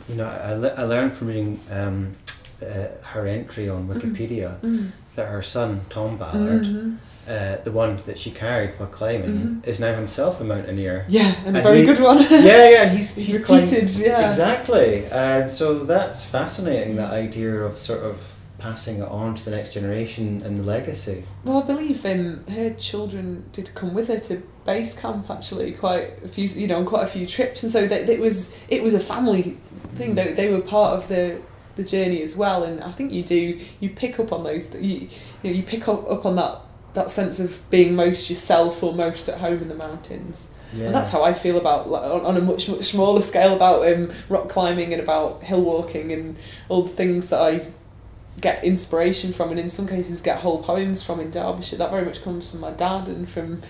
You 0.08 0.16
know, 0.16 0.28
I, 0.28 0.54
le- 0.54 0.74
I 0.74 0.82
learned 0.82 1.12
from 1.12 1.28
reading 1.28 1.60
um, 1.70 2.16
uh, 2.62 2.88
her 3.04 3.26
entry 3.26 3.68
on 3.68 3.88
Wikipedia 3.88 4.58
Mm. 4.60 4.92
That 5.16 5.26
her 5.28 5.42
son, 5.42 5.82
Tom 5.90 6.16
Ballard, 6.16 6.64
Mhm. 6.64 6.96
uh, 7.28 7.56
the 7.64 7.72
one 7.72 7.98
that 8.06 8.18
she 8.18 8.30
carried 8.30 8.70
while 8.78 8.88
climbing, 8.88 9.60
Mhm. 9.64 9.68
is 9.68 9.78
now 9.80 9.94
himself 9.94 10.40
a 10.40 10.44
mountaineer. 10.44 11.04
Yeah, 11.08 11.34
and 11.44 11.56
a 11.56 11.62
very 11.62 11.80
he- 11.80 11.86
good 11.86 12.00
one. 12.00 12.18
yeah, 12.30 12.68
yeah, 12.70 12.88
he's, 12.88 13.14
He's 13.14 13.28
he's 13.28 13.44
climbed- 13.44 13.70
yeah. 13.98 14.28
Exactly. 14.28 15.04
And 15.10 15.50
so 15.50 15.80
that's 15.80 16.24
fascinating, 16.24 16.96
that 16.96 17.12
idea 17.12 17.52
of 17.64 17.76
sort 17.76 18.00
of 18.02 18.16
passing 18.58 18.98
it 18.98 19.08
on 19.08 19.34
to 19.34 19.42
the 19.44 19.50
next 19.50 19.72
generation 19.72 20.42
and 20.44 20.58
the 20.58 20.62
legacy. 20.62 21.24
Well, 21.44 21.62
I 21.62 21.66
believe 21.66 22.04
um, 22.04 22.40
her 22.50 22.70
children 22.74 23.44
did 23.52 23.74
come 23.74 23.94
with 23.94 24.08
her 24.08 24.18
to 24.20 24.42
base 24.66 24.92
camp 24.92 25.30
actually 25.30 25.72
quite 25.72 26.22
a 26.22 26.28
few, 26.28 26.44
you 26.46 26.66
know, 26.66 26.76
on 26.76 26.84
quite 26.84 27.04
a 27.04 27.06
few 27.06 27.26
trips, 27.26 27.62
and 27.62 27.72
so 27.72 27.86
that 27.86 28.08
it 28.08 28.20
was 28.20 28.54
it 28.68 28.82
was 28.82 28.92
a 28.92 29.00
family 29.00 29.56
thing. 29.96 30.14
They 30.14 30.32
they 30.34 30.50
were 30.50 30.60
part 30.60 30.92
of 30.98 31.08
the 31.08 31.38
the 31.82 31.88
journey 31.88 32.22
as 32.22 32.36
well, 32.36 32.62
and 32.62 32.82
I 32.82 32.92
think 32.92 33.12
you 33.12 33.22
do 33.22 33.58
you 33.80 33.90
pick 33.90 34.18
up 34.20 34.32
on 34.32 34.44
those 34.44 34.66
th- 34.66 34.82
you 34.84 35.08
you 35.42 35.50
know 35.50 35.56
you 35.56 35.62
pick 35.62 35.88
up, 35.88 36.08
up 36.10 36.24
on 36.26 36.36
that 36.36 36.58
that 36.94 37.10
sense 37.10 37.38
of 37.40 37.58
being 37.70 37.94
most 37.94 38.28
yourself 38.30 38.82
or 38.82 38.92
most 38.92 39.28
at 39.28 39.38
home 39.38 39.62
in 39.62 39.68
the 39.68 39.74
mountains. 39.74 40.48
Yeah. 40.72 40.86
And 40.86 40.94
that's 40.94 41.10
how 41.10 41.22
I 41.24 41.34
feel 41.34 41.56
about 41.56 41.88
like, 41.90 42.02
on, 42.02 42.36
a 42.36 42.40
much 42.40 42.68
much 42.68 42.84
smaller 42.84 43.20
scale 43.22 43.54
about 43.54 43.86
um, 43.92 44.10
rock 44.28 44.48
climbing 44.48 44.92
and 44.92 45.02
about 45.02 45.42
hill 45.42 45.62
walking 45.62 46.12
and 46.12 46.36
all 46.68 46.82
the 46.84 46.94
things 46.94 47.26
that 47.28 47.40
I 47.40 47.66
get 48.40 48.62
inspiration 48.64 49.32
from, 49.32 49.50
and 49.50 49.58
in 49.58 49.68
some 49.68 49.86
cases 49.88 50.20
get 50.20 50.38
whole 50.38 50.62
poems 50.62 51.02
from 51.02 51.18
in 51.20 51.30
Derbyshire. 51.30 51.76
That 51.78 51.90
very 51.90 52.04
much 52.04 52.22
comes 52.22 52.50
from 52.50 52.60
my 52.60 52.70
dad 52.70 53.08
and 53.08 53.28
from 53.28 53.62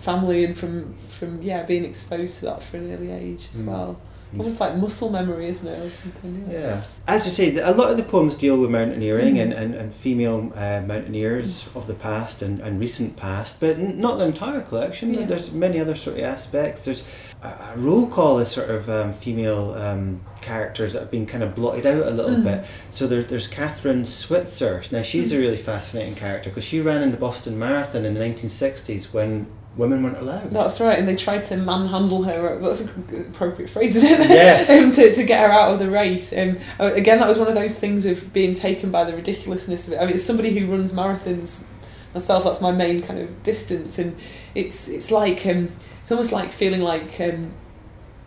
family 0.00 0.44
and 0.44 0.56
from 0.56 0.94
from 1.18 1.42
yeah 1.42 1.62
being 1.64 1.84
exposed 1.84 2.38
to 2.40 2.44
that 2.46 2.62
from 2.62 2.80
an 2.80 2.94
early 2.94 3.10
age 3.10 3.48
as 3.52 3.62
Mm. 3.62 3.66
well. 3.66 4.00
Almost 4.38 4.60
like 4.60 4.76
muscle 4.76 5.10
memory, 5.10 5.48
isn't 5.48 5.66
it, 5.66 5.78
or 5.78 5.90
something? 5.90 6.48
Yeah. 6.50 6.58
Yeah. 6.58 6.82
As 7.06 7.24
you 7.26 7.32
say, 7.32 7.56
a 7.58 7.70
lot 7.72 7.90
of 7.90 7.96
the 7.96 8.02
poems 8.02 8.36
deal 8.36 8.56
with 8.58 8.70
mountaineering 8.70 9.34
Mm. 9.36 9.42
and, 9.42 9.52
and, 9.52 9.74
and 9.74 9.94
female 9.94 10.52
uh, 10.56 10.80
mountaineers 10.86 11.66
of 11.74 11.86
the 11.86 11.94
past 11.94 12.42
and, 12.42 12.60
and 12.60 12.80
recent 12.80 13.16
past, 13.16 13.60
but 13.60 13.78
n- 13.78 14.00
not 14.00 14.18
the 14.18 14.24
entire 14.24 14.60
collection. 14.62 15.12
Yeah. 15.14 15.26
There's 15.26 15.52
many 15.52 15.78
other 15.80 15.94
sort 15.94 16.18
of 16.18 16.24
aspects. 16.24 16.84
There's 16.84 17.02
a, 17.42 17.48
a 17.48 17.74
roll 17.76 18.06
call 18.06 18.40
of 18.40 18.48
sort 18.48 18.70
of 18.70 18.88
um, 18.88 19.12
female 19.12 19.74
um, 19.74 20.20
characters 20.40 20.92
that 20.94 21.00
have 21.00 21.10
been 21.10 21.26
kind 21.26 21.42
of 21.42 21.54
blotted 21.54 21.86
out 21.86 22.06
a 22.06 22.10
little 22.10 22.36
Mm. 22.36 22.44
bit. 22.44 22.64
So 22.90 23.06
there, 23.06 23.22
there's 23.22 23.48
Kathrine 23.48 24.06
Switzer. 24.06 24.82
Now, 24.90 25.02
she's 25.02 25.30
a 25.32 25.36
Mm. 25.36 25.40
really 25.40 25.56
fascinating 25.56 26.14
character 26.14 26.50
because 26.50 26.64
she 26.64 26.80
ran 26.80 27.02
in 27.02 27.10
the 27.10 27.16
Boston 27.16 27.58
Marathon 27.58 28.04
in 28.04 28.14
the 28.14 28.20
1960s 28.20 29.12
when 29.12 29.46
women 29.76 30.02
weren't 30.02 30.18
allowed. 30.18 30.50
That's 30.50 30.80
right, 30.80 30.98
and 30.98 31.08
they 31.08 31.16
tried 31.16 31.44
to 31.46 31.56
manhandle 31.56 32.22
her. 32.24 32.58
That's 32.60 32.82
an 32.82 33.26
appropriate 33.30 33.70
phrase, 33.70 33.96
isn't 33.96 34.20
it? 34.20 34.30
Yes. 34.30 34.70
um, 34.70 34.92
to, 34.92 35.12
to 35.12 35.24
get 35.24 35.40
her 35.40 35.52
out 35.52 35.72
of 35.72 35.78
the 35.78 35.90
race. 35.90 36.32
Um, 36.32 36.58
uh, 36.78 36.92
again, 36.94 37.18
that 37.18 37.28
was 37.28 37.38
one 37.38 37.48
of 37.48 37.54
those 37.54 37.78
things 37.78 38.06
of 38.06 38.32
being 38.32 38.54
taken 38.54 38.90
by 38.90 39.04
the 39.04 39.14
ridiculousness 39.14 39.88
of 39.88 39.94
it. 39.94 39.96
I 39.98 40.06
mean, 40.06 40.14
as 40.14 40.24
somebody 40.24 40.58
who 40.58 40.70
runs 40.70 40.92
marathons 40.92 41.66
myself, 42.12 42.44
that's 42.44 42.60
my 42.60 42.70
main 42.70 43.02
kind 43.02 43.18
of 43.18 43.42
distance, 43.42 43.98
and 43.98 44.16
it's 44.54 44.88
it's 44.88 45.10
like 45.10 45.44
um, 45.46 45.72
it's 46.00 46.12
almost 46.12 46.32
like 46.32 46.52
feeling 46.52 46.80
like 46.80 47.20
um, 47.20 47.52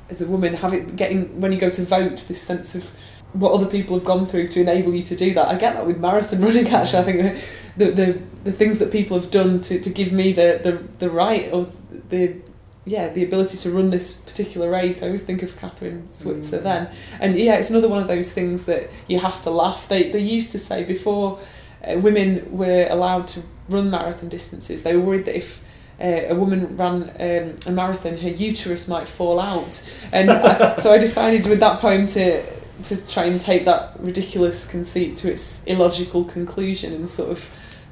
as 0.10 0.22
a 0.22 0.28
woman 0.28 0.56
having 0.56 0.88
getting 0.96 1.40
when 1.40 1.52
you 1.54 1.60
go 1.60 1.70
to 1.70 1.84
vote 1.84 2.26
this 2.28 2.42
sense 2.42 2.76
of 2.76 2.90
what 3.40 3.52
other 3.54 3.68
people 3.68 3.96
have 3.98 4.06
gone 4.06 4.26
through 4.28 4.48
to 4.50 4.62
enable 4.62 4.94
you 4.94 5.04
to 5.04 5.16
do 5.16 5.34
that. 5.34 5.48
I 5.48 5.56
get 5.56 5.76
that 5.76 5.86
with 5.86 6.00
marathon 6.00 6.42
running. 6.48 6.68
Actually, 6.68 7.00
I 7.00 7.04
think 7.04 7.44
the 7.78 7.92
the, 7.92 8.20
the 8.44 8.52
things 8.52 8.80
that 8.80 8.92
people 8.92 9.20
have 9.20 9.32
done 9.32 9.62
to, 9.62 9.80
to 9.80 9.90
give 9.90 10.12
me 10.12 10.34
the, 10.34 10.60
the 10.64 10.84
the 11.00 11.10
right 11.10 11.52
or 11.54 11.68
the 12.10 12.36
yeah 12.86 13.10
the 13.10 13.24
ability 13.24 13.58
to 13.58 13.70
run 13.72 13.90
this 13.90 14.14
particular 14.14 14.70
race. 14.70 15.04
I 15.04 15.08
always 15.08 15.24
think 15.24 15.44
of 15.44 15.60
Kathrine 15.60 16.12
Switzer 16.12 16.60
Mm. 16.60 16.64
then, 16.64 16.90
and 17.20 17.38
yeah, 17.38 17.56
it's 17.56 17.70
another 17.70 17.90
one 17.90 18.02
of 18.02 18.08
those 18.08 18.32
things 18.32 18.64
that 18.64 18.90
you 19.08 19.20
have 19.20 19.42
to 19.44 19.50
laugh. 19.52 19.88
They 19.88 20.12
they 20.12 20.20
used 20.20 20.52
to 20.54 20.60
say 20.60 20.84
before 20.84 21.40
uh, 21.88 22.00
women 22.00 22.48
were 22.52 22.88
allowed 22.90 23.28
to 23.30 23.42
run 23.70 23.90
marathon 23.90 24.30
distances, 24.30 24.84
they 24.84 24.96
were 24.96 25.04
worried 25.04 25.26
that 25.26 25.36
if 25.36 25.62
uh, 26.00 26.30
a 26.30 26.36
woman 26.36 26.78
ran 26.78 27.04
um, 27.20 27.56
a 27.66 27.72
marathon, 27.72 28.18
her 28.18 28.30
uterus 28.30 28.88
might 28.88 29.08
fall 29.08 29.40
out, 29.40 29.82
and 30.12 30.30
I, 30.32 30.78
so 30.84 30.92
I 30.92 30.98
decided 30.98 31.46
with 31.48 31.60
that 31.60 31.80
poem 31.80 32.08
to 32.08 32.44
to 32.84 32.98
try 33.08 33.26
and 33.26 33.40
take 33.40 33.66
that 33.66 34.00
ridiculous 34.00 34.68
conceit 34.68 35.18
to 35.18 35.32
its 35.32 35.64
illogical 35.66 36.24
conclusion 36.24 36.94
and 36.94 37.10
sort 37.10 37.32
of 37.32 37.50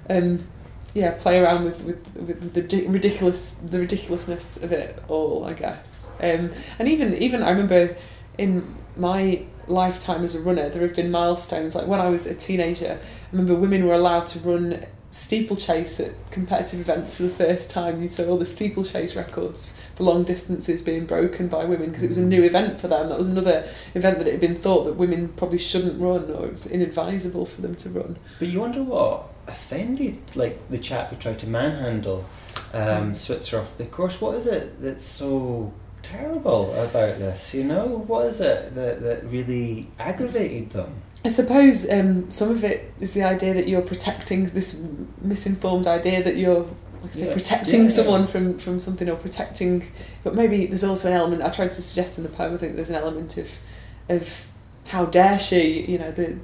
um, 0.10 0.48
yeah 0.93 1.12
play 1.12 1.39
around 1.39 1.65
with, 1.65 1.82
with, 1.82 2.06
with 2.15 2.54
the 2.54 2.62
di- 2.62 2.88
ridiculous 2.88 3.54
the 3.54 3.80
ridiculousness 3.80 4.58
of 4.58 4.71
it 4.71 5.02
all 5.08 5.45
I 5.45 5.54
guess. 5.54 6.08
Um, 6.19 6.52
and 6.80 6.88
even 6.88 7.13
even 7.15 7.41
I 7.43 7.50
remember 7.50 7.95
in 8.38 8.76
my 8.95 9.43
lifetime 9.67 10.24
as 10.24 10.36
a 10.36 10.39
runner 10.39 10.69
there 10.69 10.82
have 10.84 10.95
been 10.95 11.12
milestones. 11.12 11.76
Like 11.76 11.88
when 11.88 12.00
I 12.00 12.10
was 12.10 12.26
a 12.26 12.36
teenager 12.36 13.00
I 13.02 13.32
remember 13.32 13.56
women 13.56 13.86
were 13.86 13.93
allowed 13.93 14.28
to 14.28 14.39
run 14.39 14.86
steeplechase 15.10 16.00
at 16.00 16.12
competitive 16.30 16.82
events 16.82 17.15
for 17.15 17.24
the 17.24 17.30
first 17.30 17.69
time. 17.69 18.02
You 18.02 18.10
saw 18.10 18.28
all 18.28 18.38
the 18.38 18.45
steeplechase 18.45 19.15
records 19.15 19.74
long 20.03 20.23
distances 20.23 20.81
being 20.81 21.05
broken 21.05 21.47
by 21.47 21.63
women 21.65 21.88
because 21.89 22.03
it 22.03 22.08
was 22.08 22.17
a 22.17 22.25
new 22.25 22.43
event 22.43 22.79
for 22.79 22.88
them 22.88 23.10
that 23.10 23.17
was 23.17 23.27
another 23.27 23.67
event 23.93 24.17
that 24.17 24.27
it 24.27 24.31
had 24.31 24.41
been 24.41 24.60
thought 24.60 24.84
that 24.84 24.93
women 24.93 25.29
probably 25.29 25.58
shouldn't 25.58 25.99
run 25.99 26.29
or 26.31 26.45
it 26.45 26.51
was 26.51 26.65
inadvisable 26.67 27.45
for 27.45 27.62
them 27.62 27.75
to 27.75 27.89
run 27.89 28.17
But 28.39 28.49
you 28.49 28.60
wonder 28.60 28.84
what 28.84 29.29
offended 29.47 30.17
like 30.36 30.69
the 30.69 30.77
chap 30.79 31.10
who 31.10 31.15
tried 31.15 31.39
to 31.39 31.47
manhandle 31.47 32.25
um, 32.73 33.12
Mm. 33.12 33.15
Switzer 33.15 33.60
off 33.60 33.77
the 33.77 33.86
course. 33.86 34.19
What 34.19 34.36
is 34.36 34.45
it 34.45 34.81
that's 34.81 35.03
so 35.05 35.71
terrible 36.03 36.73
about 36.73 37.19
this? 37.19 37.53
You 37.53 37.63
know, 37.63 38.03
what 38.08 38.25
is 38.27 38.41
it 38.41 38.75
that, 38.75 39.01
that 39.01 39.23
really 39.25 39.88
aggravated 39.99 40.71
them? 40.71 41.01
I 41.23 41.29
suppose 41.29 41.89
um, 41.89 42.29
some 42.29 42.51
of 42.51 42.63
it 42.63 42.93
is 42.99 43.13
the 43.13 43.23
idea 43.23 43.53
that 43.53 43.67
you're 43.67 43.81
protecting 43.81 44.45
this 44.47 44.81
misinformed 45.21 45.88
idea 45.88 46.23
that 46.23 46.36
you're 46.38 46.67
like 47.05 47.15
I 47.15 47.19
say, 47.19 47.27
Yeah. 47.27 47.33
protecting 47.33 47.81
Yeah. 47.83 47.87
someone 47.89 48.27
from, 48.27 48.57
from 48.59 48.79
something 48.79 49.09
or 49.09 49.15
protecting 49.15 49.87
but 50.23 50.35
maybe 50.35 50.65
there's 50.65 50.83
also 50.83 51.07
an 51.09 51.13
element 51.15 51.41
I 51.41 51.49
tried 51.49 51.71
to 51.71 51.81
suggest 51.81 52.17
in 52.17 52.23
the 52.23 52.29
poem 52.29 52.53
I 52.53 52.57
think 52.57 52.75
there's 52.75 52.89
an 52.89 52.95
element 52.95 53.37
of 53.37 53.47
of 54.09 54.29
how 54.85 55.05
dare 55.05 55.39
she 55.39 55.81
you 55.91 55.97
know 55.97 56.11
the 56.11 56.37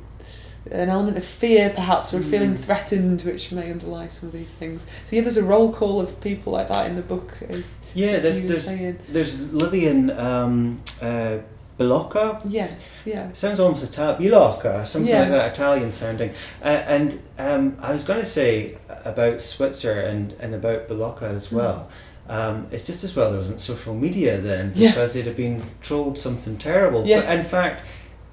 an 0.70 0.90
element 0.90 1.18
of 1.18 1.26
fear 1.26 1.70
perhaps 1.72 2.14
or 2.14 2.22
feeling 2.22 2.54
Mm. 2.56 2.60
threatened 2.60 3.22
which 3.24 3.52
may 3.52 3.72
underlie 3.72 4.08
some 4.08 4.28
of 4.30 4.34
these 4.34 4.52
things 4.52 4.86
so 5.06 5.16
yeah 5.16 5.22
there's 5.22 5.38
a 5.38 5.44
roll 5.44 5.74
call 5.74 6.00
of 6.00 6.20
people 6.22 6.54
like 6.54 6.68
that 6.70 6.86
in 6.88 6.96
the 6.96 7.02
book 7.02 7.34
as, 7.50 7.64
Yeah, 7.96 8.10
as 8.12 8.24
there's 8.24 8.42
there's, 8.48 8.64
saying 8.66 9.00
there's 9.10 9.40
Lillian 9.52 10.12
um, 10.12 10.82
uh, 11.02 11.38
Bilocca. 11.82 12.42
yes 12.48 13.04
yeah 13.06 13.32
Sounds 13.34 13.60
almost 13.60 13.84
Italian, 13.84 14.22
Bilocca, 14.22 14.86
something 14.86 15.14
like 15.14 15.30
that, 15.30 15.54
Italian 15.54 15.92
sounding. 15.92 16.32
Uh, 16.64 16.68
and 16.68 17.20
um, 17.40 17.78
I 17.82 17.94
was 17.94 18.04
going 18.04 18.20
to 18.20 18.26
say 18.26 18.78
about 19.06 19.42
Switzer 19.42 20.02
and, 20.02 20.34
and 20.40 20.54
about 20.56 20.88
Bilocca 20.88 21.24
as 21.36 21.48
Mm. 21.48 21.54
well. 21.54 21.90
Um, 22.30 22.68
it's 22.72 22.84
just 22.86 23.04
as 23.04 23.16
well 23.16 23.30
there 23.32 23.40
wasn't 23.40 23.60
social 23.62 23.94
media 23.96 24.40
then 24.40 24.72
Yeah. 24.76 24.92
because 24.92 25.14
they'd 25.14 25.26
have 25.26 25.36
been 25.38 25.64
trolled 25.82 26.18
something 26.18 26.58
terrible. 26.58 27.06
Yes. 27.06 27.26
But 27.26 27.38
in 27.40 27.44
fact, 27.46 27.82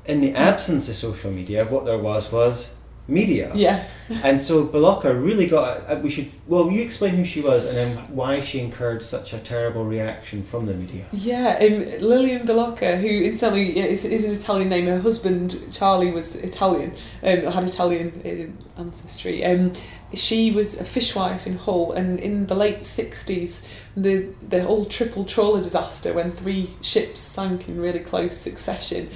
in 0.05 0.21
the 0.21 0.35
absence 0.35 0.89
of 0.89 0.95
social 0.95 1.31
media, 1.31 1.65
what 1.65 1.85
there 1.85 1.99
was 1.99 2.31
was 2.31 2.69
media. 3.09 3.51
Yes. 3.55 3.99
And 4.23 4.41
so 4.41 4.67
Bilocca 4.67 5.13
really 5.21 5.47
got. 5.47 5.91
Uh, 5.91 5.99
we 6.03 6.11
should. 6.11 6.31
Well, 6.47 6.71
you 6.71 6.83
explain 6.83 7.15
who 7.15 7.25
she 7.25 7.41
was 7.41 7.65
and 7.65 7.77
then 7.77 7.97
why 8.15 8.43
she 8.43 8.61
incurred 8.61 9.05
such 9.05 9.33
a 9.33 9.39
terrible 9.39 9.85
reaction 9.85 10.45
from 10.45 10.67
the 10.67 10.75
media. 10.75 11.07
Yeah, 11.13 11.59
um, 11.61 12.01
Lillian 12.01 12.47
Bilocca, 12.47 13.01
who 13.01 13.09
incidentally 13.09 13.79
is, 13.79 14.05
is 14.05 14.25
an 14.25 14.33
Italian 14.33 14.69
name. 14.69 14.87
Her 14.87 15.01
husband 15.01 15.57
Charlie 15.73 16.11
was 16.11 16.37
Italian, 16.37 16.93
um, 17.23 17.53
had 17.53 17.65
Italian 17.65 18.23
um, 18.25 18.87
ancestry. 18.87 19.45
Um, 19.45 19.73
she 20.15 20.51
was 20.51 20.79
a 20.79 20.85
fishwife 20.85 21.47
in 21.47 21.59
Hull, 21.59 21.93
and 21.93 22.19
in 22.21 22.47
the 22.47 22.55
late 22.55 22.85
sixties, 22.85 23.63
the 23.97 24.29
the 24.47 24.63
whole 24.65 24.85
triple 24.85 25.25
trawler 25.25 25.63
disaster 25.63 26.13
when 26.13 26.33
three 26.33 26.75
ships 26.81 27.21
sank 27.21 27.69
in 27.69 27.81
really 27.81 28.01
close 28.01 28.37
succession. 28.37 29.11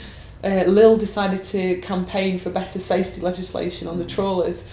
Uh, 0.44 0.64
Lil 0.66 0.96
decided 0.96 1.44
to 1.44 1.80
campaign 1.80 2.38
for 2.38 2.50
better 2.50 2.80
safety 2.80 3.20
legislation 3.20 3.86
on 3.86 3.98
the 3.98 4.04
trawlers 4.04 4.66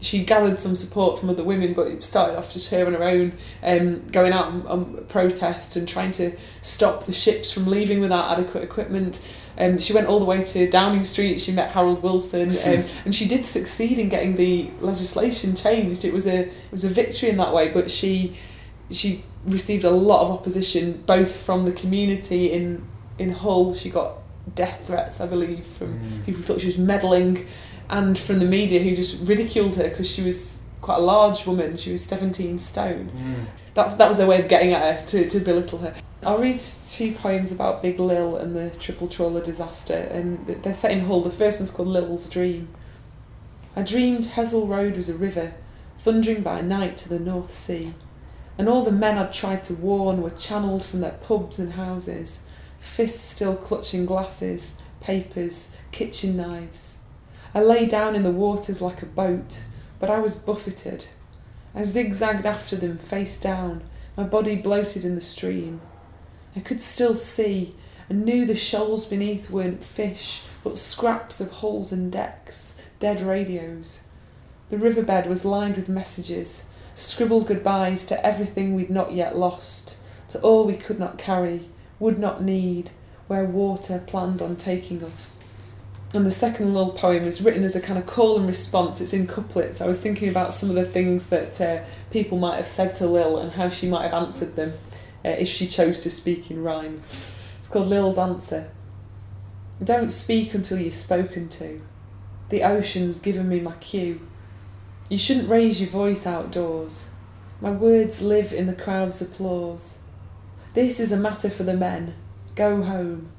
she 0.00 0.24
gathered 0.24 0.60
some 0.60 0.76
support 0.76 1.18
from 1.18 1.30
other 1.30 1.42
women, 1.42 1.72
but 1.72 1.86
it 1.86 2.04
started 2.04 2.36
off 2.36 2.52
just 2.52 2.70
her 2.70 2.86
on 2.86 2.92
her 2.92 3.02
own, 3.02 3.32
um, 3.62 4.06
going 4.08 4.32
out 4.32 4.46
on, 4.46 4.66
on 4.66 5.04
protest 5.06 5.74
and 5.74 5.88
trying 5.88 6.12
to 6.12 6.36
stop 6.60 7.06
the 7.06 7.12
ships 7.12 7.50
from 7.50 7.66
leaving 7.66 8.00
without 8.00 8.38
adequate 8.38 8.62
equipment. 8.62 9.20
Um, 9.58 9.78
she 9.78 9.94
went 9.94 10.06
all 10.06 10.18
the 10.18 10.26
way 10.26 10.44
to 10.44 10.68
Downing 10.68 11.04
Street. 11.04 11.40
She 11.40 11.50
met 11.50 11.70
Harold 11.70 12.02
Wilson, 12.02 12.50
um, 12.58 12.84
and 13.04 13.14
she 13.14 13.26
did 13.26 13.46
succeed 13.46 13.98
in 13.98 14.10
getting 14.10 14.36
the 14.36 14.70
legislation 14.80 15.56
changed. 15.56 16.04
It 16.04 16.12
was 16.12 16.26
a 16.26 16.48
it 16.48 16.72
was 16.72 16.84
a 16.84 16.90
victory 16.90 17.30
in 17.30 17.38
that 17.38 17.54
way, 17.54 17.68
but 17.68 17.90
she 17.90 18.36
she 18.90 19.24
received 19.46 19.84
a 19.84 19.90
lot 19.90 20.22
of 20.22 20.30
opposition 20.30 21.02
both 21.06 21.34
from 21.34 21.64
the 21.64 21.72
community 21.72 22.52
in 22.52 22.86
in 23.18 23.32
Hull. 23.32 23.74
She 23.74 23.88
got 23.88 24.18
death 24.54 24.82
threats, 24.86 25.20
I 25.20 25.26
believe, 25.26 25.64
from 25.78 25.98
Mm. 25.98 26.24
people 26.24 26.40
who 26.40 26.42
thought 26.42 26.60
she 26.60 26.66
was 26.68 26.78
meddling, 26.78 27.46
and 27.90 28.18
from 28.18 28.38
the 28.38 28.44
media 28.46 28.80
who 28.82 28.94
just 28.94 29.16
ridiculed 29.22 29.76
her 29.76 29.88
because 29.88 30.08
she 30.08 30.22
was 30.22 30.62
quite 30.80 30.98
a 30.98 31.02
large 31.02 31.46
woman. 31.46 31.76
She 31.76 31.92
was 31.92 32.04
seventeen 32.04 32.58
stone. 32.58 33.10
Mm. 33.16 33.44
That's 33.74 33.94
that 33.94 34.08
was 34.08 34.16
their 34.18 34.26
way 34.26 34.40
of 34.40 34.48
getting 34.48 34.72
at 34.72 34.82
her 34.82 35.06
to, 35.06 35.28
to 35.28 35.40
belittle 35.40 35.78
her. 35.80 35.94
I'll 36.24 36.38
read 36.38 36.58
two 36.60 37.12
poems 37.12 37.52
about 37.52 37.82
Big 37.82 38.00
Lil 38.00 38.36
and 38.36 38.56
the 38.56 38.70
triple 38.70 39.06
trawler 39.06 39.44
disaster, 39.44 39.94
and 39.94 40.44
they're 40.46 40.74
set 40.74 40.90
in 40.90 41.00
Hull. 41.06 41.20
The 41.22 41.30
first 41.30 41.60
one's 41.60 41.70
called 41.70 41.88
Lil's 41.88 42.28
Dream. 42.28 42.68
I 43.76 43.82
dreamed 43.82 44.24
Hessle 44.24 44.66
Road 44.66 44.96
was 44.96 45.08
a 45.08 45.14
river, 45.14 45.52
thundering 46.00 46.42
by 46.42 46.62
night 46.62 46.96
to 46.98 47.08
the 47.08 47.18
North 47.20 47.52
Sea, 47.52 47.92
and 48.58 48.68
all 48.68 48.82
the 48.82 48.90
men 48.90 49.18
I'd 49.18 49.32
tried 49.32 49.62
to 49.64 49.74
warn 49.74 50.22
were 50.22 50.30
channelled 50.30 50.82
from 50.84 51.00
their 51.00 51.18
pubs 51.22 51.58
and 51.58 51.74
houses, 51.74 52.40
fists 52.78 53.20
still 53.20 53.56
clutching 53.56 54.06
glasses, 54.06 54.78
papers, 55.00 55.72
kitchen 55.92 56.36
knives. 56.36 56.98
I 57.54 57.62
lay 57.62 57.86
down 57.86 58.14
in 58.14 58.22
the 58.22 58.30
waters 58.30 58.82
like 58.82 59.02
a 59.02 59.06
boat, 59.06 59.64
but 59.98 60.10
I 60.10 60.18
was 60.18 60.36
buffeted. 60.36 61.06
I 61.74 61.82
zigzagged 61.82 62.46
after 62.46 62.76
them 62.76 62.98
face 62.98 63.38
down, 63.38 63.82
my 64.16 64.24
body 64.24 64.56
bloated 64.56 65.04
in 65.04 65.14
the 65.14 65.20
stream. 65.20 65.80
I 66.54 66.60
could 66.60 66.80
still 66.80 67.14
see 67.14 67.74
and 68.08 68.24
knew 68.24 68.46
the 68.46 68.56
shoals 68.56 69.04
beneath 69.04 69.50
weren't 69.50 69.84
fish, 69.84 70.42
but 70.62 70.78
scraps 70.78 71.40
of 71.40 71.50
hulls 71.50 71.92
and 71.92 72.10
decks, 72.10 72.74
dead 72.98 73.20
radios. 73.20 74.04
The 74.70 74.78
riverbed 74.78 75.26
was 75.26 75.44
lined 75.44 75.76
with 75.76 75.88
messages, 75.88 76.68
scribbled 76.94 77.46
goodbyes 77.46 78.04
to 78.06 78.26
everything 78.26 78.74
we'd 78.74 78.90
not 78.90 79.12
yet 79.12 79.36
lost, 79.36 79.96
to 80.28 80.40
all 80.40 80.64
we 80.64 80.76
could 80.76 80.98
not 80.98 81.18
carry, 81.18 81.68
would 81.98 82.18
not 82.18 82.42
need, 82.42 82.90
where 83.26 83.44
water 83.44 84.02
planned 84.06 84.42
on 84.42 84.56
taking 84.56 85.02
us. 85.02 85.40
And 86.12 86.24
the 86.24 86.30
second 86.30 86.72
little 86.72 86.92
poem 86.92 87.24
is 87.24 87.42
written 87.42 87.64
as 87.64 87.74
a 87.74 87.80
kind 87.80 87.98
of 87.98 88.06
call 88.06 88.36
and 88.36 88.46
response. 88.46 89.00
It's 89.00 89.12
in 89.12 89.26
couplets. 89.26 89.80
I 89.80 89.86
was 89.86 89.98
thinking 89.98 90.28
about 90.28 90.54
some 90.54 90.70
of 90.70 90.76
the 90.76 90.84
things 90.84 91.26
that 91.26 91.60
uh, 91.60 91.84
people 92.10 92.38
might 92.38 92.56
have 92.56 92.68
said 92.68 92.96
to 92.96 93.06
Lil 93.06 93.36
and 93.36 93.52
how 93.52 93.68
she 93.68 93.88
might 93.88 94.04
have 94.04 94.14
answered 94.14 94.56
them 94.56 94.74
uh, 95.24 95.30
if 95.30 95.48
she 95.48 95.66
chose 95.66 96.00
to 96.04 96.10
speak 96.10 96.50
in 96.50 96.62
rhyme. 96.62 97.02
It's 97.58 97.68
called 97.68 97.88
Lil's 97.88 98.18
Answer. 98.18 98.70
Don't 99.82 100.10
speak 100.10 100.54
until 100.54 100.78
you're 100.78 100.90
spoken 100.90 101.48
to. 101.50 101.82
The 102.48 102.62
ocean's 102.62 103.18
given 103.18 103.48
me 103.48 103.60
my 103.60 103.74
cue. 103.74 104.20
You 105.08 105.18
shouldn't 105.18 105.50
raise 105.50 105.80
your 105.80 105.90
voice 105.90 106.26
outdoors. 106.26 107.10
My 107.60 107.70
words 107.70 108.22
live 108.22 108.52
in 108.52 108.66
the 108.66 108.74
crowd's 108.74 109.20
applause. 109.20 109.98
This 110.76 111.00
is 111.00 111.10
a 111.10 111.16
matter 111.16 111.48
for 111.48 111.62
the 111.62 111.72
men. 111.72 112.12
Go 112.54 112.82
home. 112.82 113.30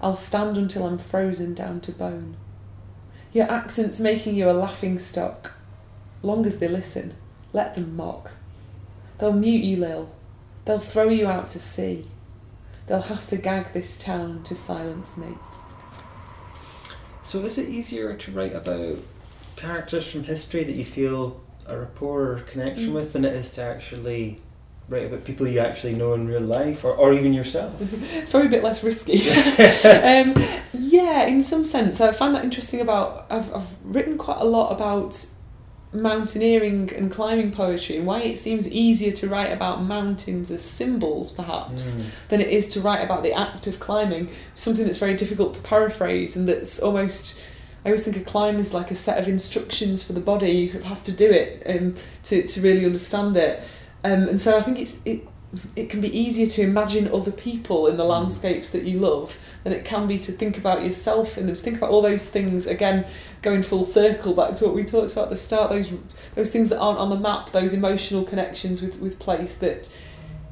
I'll 0.00 0.16
stand 0.16 0.58
until 0.58 0.84
I'm 0.84 0.98
frozen 0.98 1.54
down 1.54 1.80
to 1.82 1.92
bone. 1.92 2.36
Your 3.32 3.48
accent's 3.48 4.00
making 4.00 4.34
you 4.34 4.50
a 4.50 4.52
laughing 4.52 4.98
stock. 4.98 5.52
Long 6.24 6.44
as 6.44 6.56
they 6.58 6.66
listen, 6.66 7.14
let 7.52 7.76
them 7.76 7.94
mock. 7.94 8.32
They'll 9.18 9.32
mute 9.32 9.62
you, 9.62 9.76
Lil. 9.76 10.10
They'll 10.64 10.80
throw 10.80 11.08
you 11.08 11.28
out 11.28 11.50
to 11.50 11.60
sea. 11.60 12.08
They'll 12.88 13.02
have 13.02 13.28
to 13.28 13.36
gag 13.36 13.72
this 13.72 13.96
town 13.96 14.42
to 14.42 14.56
silence 14.56 15.16
me. 15.16 15.36
So 17.22 17.38
is 17.42 17.58
it 17.58 17.68
easier 17.68 18.14
to 18.16 18.32
write 18.32 18.56
about 18.56 18.98
characters 19.54 20.10
from 20.10 20.24
history 20.24 20.64
that 20.64 20.74
you 20.74 20.84
feel 20.84 21.40
a 21.64 21.78
rapport 21.78 22.32
or 22.32 22.40
connection 22.40 22.88
Mm. 22.88 22.94
with 22.94 23.12
than 23.12 23.24
it 23.24 23.34
is 23.34 23.50
to 23.50 23.62
actually 23.62 24.40
write 24.92 25.06
about 25.06 25.24
people 25.24 25.48
you 25.48 25.58
actually 25.58 25.94
know 25.94 26.12
in 26.12 26.28
real 26.28 26.40
life 26.40 26.84
or, 26.84 26.92
or 26.94 27.12
even 27.12 27.32
yourself? 27.32 27.72
It's 28.14 28.30
probably 28.30 28.48
a 28.48 28.50
bit 28.50 28.62
less 28.62 28.84
risky. 28.84 29.28
um, 29.30 30.34
yeah, 30.72 31.24
in 31.26 31.42
some 31.42 31.64
sense, 31.64 32.00
I 32.00 32.12
find 32.12 32.34
that 32.34 32.44
interesting 32.44 32.80
about. 32.80 33.26
I've, 33.30 33.52
I've 33.54 33.68
written 33.82 34.18
quite 34.18 34.38
a 34.38 34.44
lot 34.44 34.70
about 34.70 35.26
mountaineering 35.94 36.90
and 36.94 37.12
climbing 37.12 37.52
poetry 37.52 37.98
and 37.98 38.06
why 38.06 38.20
it 38.20 38.38
seems 38.38 38.66
easier 38.70 39.12
to 39.12 39.28
write 39.28 39.52
about 39.52 39.82
mountains 39.82 40.50
as 40.50 40.64
symbols, 40.64 41.30
perhaps, 41.30 41.96
Mm. 41.96 42.04
than 42.28 42.40
it 42.40 42.48
is 42.48 42.68
to 42.70 42.80
write 42.80 43.04
about 43.04 43.22
the 43.22 43.32
act 43.32 43.66
of 43.66 43.78
climbing. 43.78 44.30
Something 44.54 44.84
that's 44.86 44.98
very 44.98 45.14
difficult 45.14 45.54
to 45.54 45.60
paraphrase 45.60 46.34
and 46.36 46.48
that's 46.48 46.78
almost. 46.78 47.38
I 47.84 47.88
always 47.88 48.04
think 48.04 48.16
a 48.16 48.20
climb 48.20 48.60
is 48.60 48.72
like 48.72 48.92
a 48.92 48.94
set 48.94 49.18
of 49.18 49.26
instructions 49.26 50.04
for 50.04 50.12
the 50.12 50.20
body. 50.20 50.52
You 50.52 50.68
sort 50.68 50.84
of 50.84 50.88
have 50.88 51.02
to 51.04 51.12
do 51.12 51.28
it 51.28 51.62
um, 51.66 51.94
to, 52.24 52.46
to 52.46 52.60
really 52.60 52.86
understand 52.86 53.36
it. 53.36 53.62
Um, 54.04 54.28
and 54.28 54.40
so 54.40 54.58
I 54.58 54.62
think 54.62 54.78
it's 54.78 55.00
it, 55.04 55.26
it 55.76 55.90
can 55.90 56.00
be 56.00 56.16
easier 56.16 56.46
to 56.46 56.62
imagine 56.62 57.12
other 57.12 57.30
people 57.30 57.86
in 57.86 57.96
the 57.96 58.04
landscapes 58.04 58.70
that 58.70 58.84
you 58.84 58.98
love 58.98 59.36
than 59.64 59.72
it 59.72 59.84
can 59.84 60.06
be 60.06 60.18
to 60.18 60.32
think 60.32 60.56
about 60.56 60.82
yourself 60.82 61.36
in 61.36 61.46
them. 61.46 61.54
To 61.54 61.62
think 61.62 61.76
about 61.76 61.90
all 61.90 62.02
those 62.02 62.26
things 62.28 62.66
again, 62.66 63.06
going 63.42 63.62
full 63.62 63.84
circle 63.84 64.34
back 64.34 64.54
to 64.56 64.66
what 64.66 64.74
we 64.74 64.84
talked 64.84 65.12
about 65.12 65.24
at 65.24 65.30
the 65.30 65.36
start. 65.36 65.70
Those 65.70 65.92
those 66.34 66.50
things 66.50 66.68
that 66.70 66.78
aren't 66.78 66.98
on 66.98 67.10
the 67.10 67.18
map. 67.18 67.52
Those 67.52 67.72
emotional 67.72 68.24
connections 68.24 68.80
with 68.80 68.96
with 68.98 69.18
place 69.18 69.54
that 69.56 69.88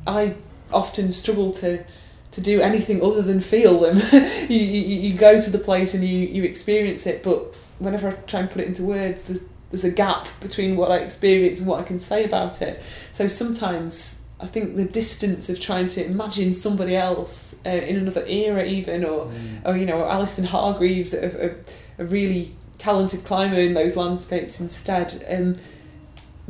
I 0.07 0.37
often 0.73 1.11
struggle 1.11 1.51
to 1.53 1.85
to 2.33 2.41
do 2.41 2.61
anything 2.61 3.03
other 3.03 3.23
than 3.23 3.41
feel 3.41 3.81
them. 3.81 3.97
you, 4.49 4.59
you 4.59 5.01
you 5.01 5.15
go 5.15 5.41
to 5.41 5.51
the 5.51 5.59
place 5.59 5.95
and 5.95 6.05
you 6.05 6.19
you 6.19 6.45
experience 6.45 7.07
it, 7.07 7.23
but 7.23 7.55
whenever 7.79 8.09
I 8.09 8.13
try 8.13 8.41
and 8.41 8.51
put 8.51 8.61
it 8.61 8.69
into 8.69 8.85
words, 8.85 9.25
there's 9.25 9.43
there's 9.71 9.85
a 9.85 9.91
gap 9.91 10.27
between 10.41 10.77
what 10.77 10.91
I 10.91 10.97
experience 10.99 11.61
and 11.61 11.69
what 11.69 11.81
I 11.81 11.85
can 11.85 12.01
say 12.01 12.25
about 12.25 12.61
it. 12.63 12.83
So 13.13 13.29
sometimes 13.29 14.25
I 14.41 14.47
think 14.47 14.77
the 14.77 14.85
distance 14.87 15.49
of 15.49 15.61
trying 15.61 15.89
to 15.89 16.05
imagine 16.05 16.55
somebody 16.55 16.97
else 16.97 17.55
uh, 17.67 17.69
in 17.71 17.97
another 17.97 18.25
era, 18.27 18.65
even, 18.65 19.05
or, 19.05 19.27
Mm. 19.27 19.67
or 19.67 19.77
you 19.77 19.85
know, 19.87 20.05
Alison 20.07 20.45
Hargreaves, 20.45 21.13
a, 21.15 21.51
a, 21.99 22.03
a 22.03 22.05
really 22.07 22.55
talented 22.79 23.25
climber 23.25 23.61
in 23.61 23.75
those 23.75 23.97
landscapes 23.97 24.59
instead, 24.59 25.25
um, 25.29 25.57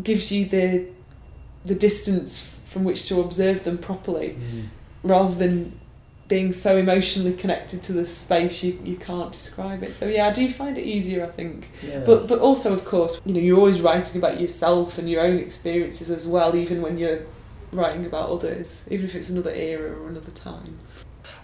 gives 0.03 0.31
you 0.33 0.47
the 0.47 0.87
the 1.65 1.75
distance 1.75 2.51
from 2.71 2.85
which 2.85 3.07
to 3.09 3.21
observe 3.21 3.65
them 3.65 3.77
properly, 3.77 4.37
Mm. 4.39 4.67
rather 5.03 5.35
than 5.35 5.79
being 6.31 6.53
so 6.55 6.77
emotionally 6.79 7.35
connected 7.35 7.83
to 7.83 7.93
the 7.93 8.07
space 8.07 8.63
you, 8.63 8.79
you 8.85 8.97
can't 8.97 9.33
describe 9.33 9.83
it. 9.83 9.93
So 9.93 10.07
yeah, 10.07 10.29
I 10.29 10.33
do 10.33 10.51
find 10.51 10.79
it 10.79 10.87
easier, 10.87 11.25
I 11.27 11.29
think. 11.29 11.69
Yeah. 11.87 12.05
But 12.07 12.27
but 12.29 12.39
also 12.39 12.73
of 12.73 12.85
course, 12.87 13.21
you 13.27 13.35
know, 13.35 13.41
you're 13.41 13.59
always 13.59 13.81
writing 13.83 14.17
about 14.23 14.41
yourself 14.41 14.97
and 14.97 15.11
your 15.11 15.21
own 15.23 15.37
experiences 15.39 16.09
as 16.09 16.27
well, 16.27 16.55
even 16.57 16.81
when 16.81 16.97
you're 16.97 17.23
writing 17.73 18.07
about 18.07 18.31
others, 18.31 18.87
even 18.91 19.05
if 19.05 19.15
it's 19.15 19.29
another 19.29 19.51
era 19.51 19.91
or 20.01 20.09
another 20.09 20.31
time. 20.31 20.79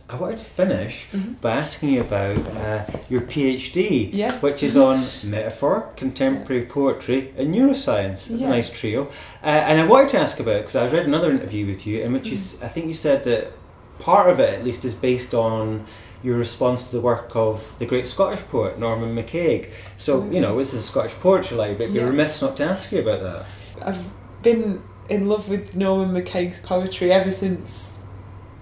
I 0.09 0.14
wanted 0.14 0.38
to 0.38 0.44
finish 0.44 1.07
Mhm. 1.12 1.40
by 1.40 1.51
asking 1.51 1.88
you 1.94 2.01
about 2.01 2.38
uh, 2.57 2.85
your 3.11 3.22
PhD, 3.22 4.09
Yes. 4.12 4.40
which 4.40 4.62
is 4.62 4.77
on 4.77 5.05
metaphor, 5.25 5.88
contemporary 5.96 6.64
poetry, 6.64 7.33
and 7.37 7.53
neuroscience. 7.53 8.31
It's 8.31 8.40
Yeah. 8.40 8.46
a 8.46 8.51
nice 8.51 8.70
trio. 8.70 9.01
Uh, 9.42 9.46
and 9.68 9.81
I 9.81 9.85
wanted 9.85 10.11
to 10.11 10.18
ask 10.20 10.38
about 10.38 10.59
because 10.62 10.77
I 10.77 10.87
read 10.96 11.07
another 11.07 11.33
interview 11.33 11.66
with 11.66 11.88
you 11.88 12.03
in 12.05 12.12
which 12.12 12.29
you, 12.29 12.37
Mm. 12.37 12.44
s- 12.55 12.57
I 12.62 12.68
think 12.68 12.87
you 12.87 12.94
said 12.94 13.25
that 13.25 13.51
part 13.98 14.28
of 14.30 14.40
it, 14.40 14.59
at 14.59 14.64
least, 14.64 14.85
is 14.85 14.94
based 14.94 15.35
on 15.35 15.87
your 16.22 16.37
response 16.37 16.85
to 16.85 16.92
the 16.92 17.00
work 17.00 17.37
of 17.37 17.78
the 17.78 17.87
great 17.87 18.06
Scottish 18.06 18.40
poet 18.48 18.78
Norman 18.78 19.14
MacCaig. 19.14 19.70
So 19.96 20.24
you 20.30 20.40
know, 20.40 20.59
it's 20.59 20.72
a 20.72 20.82
Scottish 20.82 21.12
poetry 21.14 21.56
library. 21.56 21.85
It'd 21.85 21.94
be 21.94 22.00
Yeah. 22.00 22.06
remiss 22.06 22.40
not 22.42 22.56
to 22.56 22.64
ask 22.64 22.90
you 22.92 23.00
about 23.00 23.22
that. 23.22 23.46
I've 23.87 24.04
been 24.42 24.82
in 25.09 25.28
love 25.28 25.48
with 25.48 25.76
Norman 25.76 26.11
MacCaig's 26.14 26.59
poetry 26.61 27.12
ever 27.12 27.30
since 27.30 28.00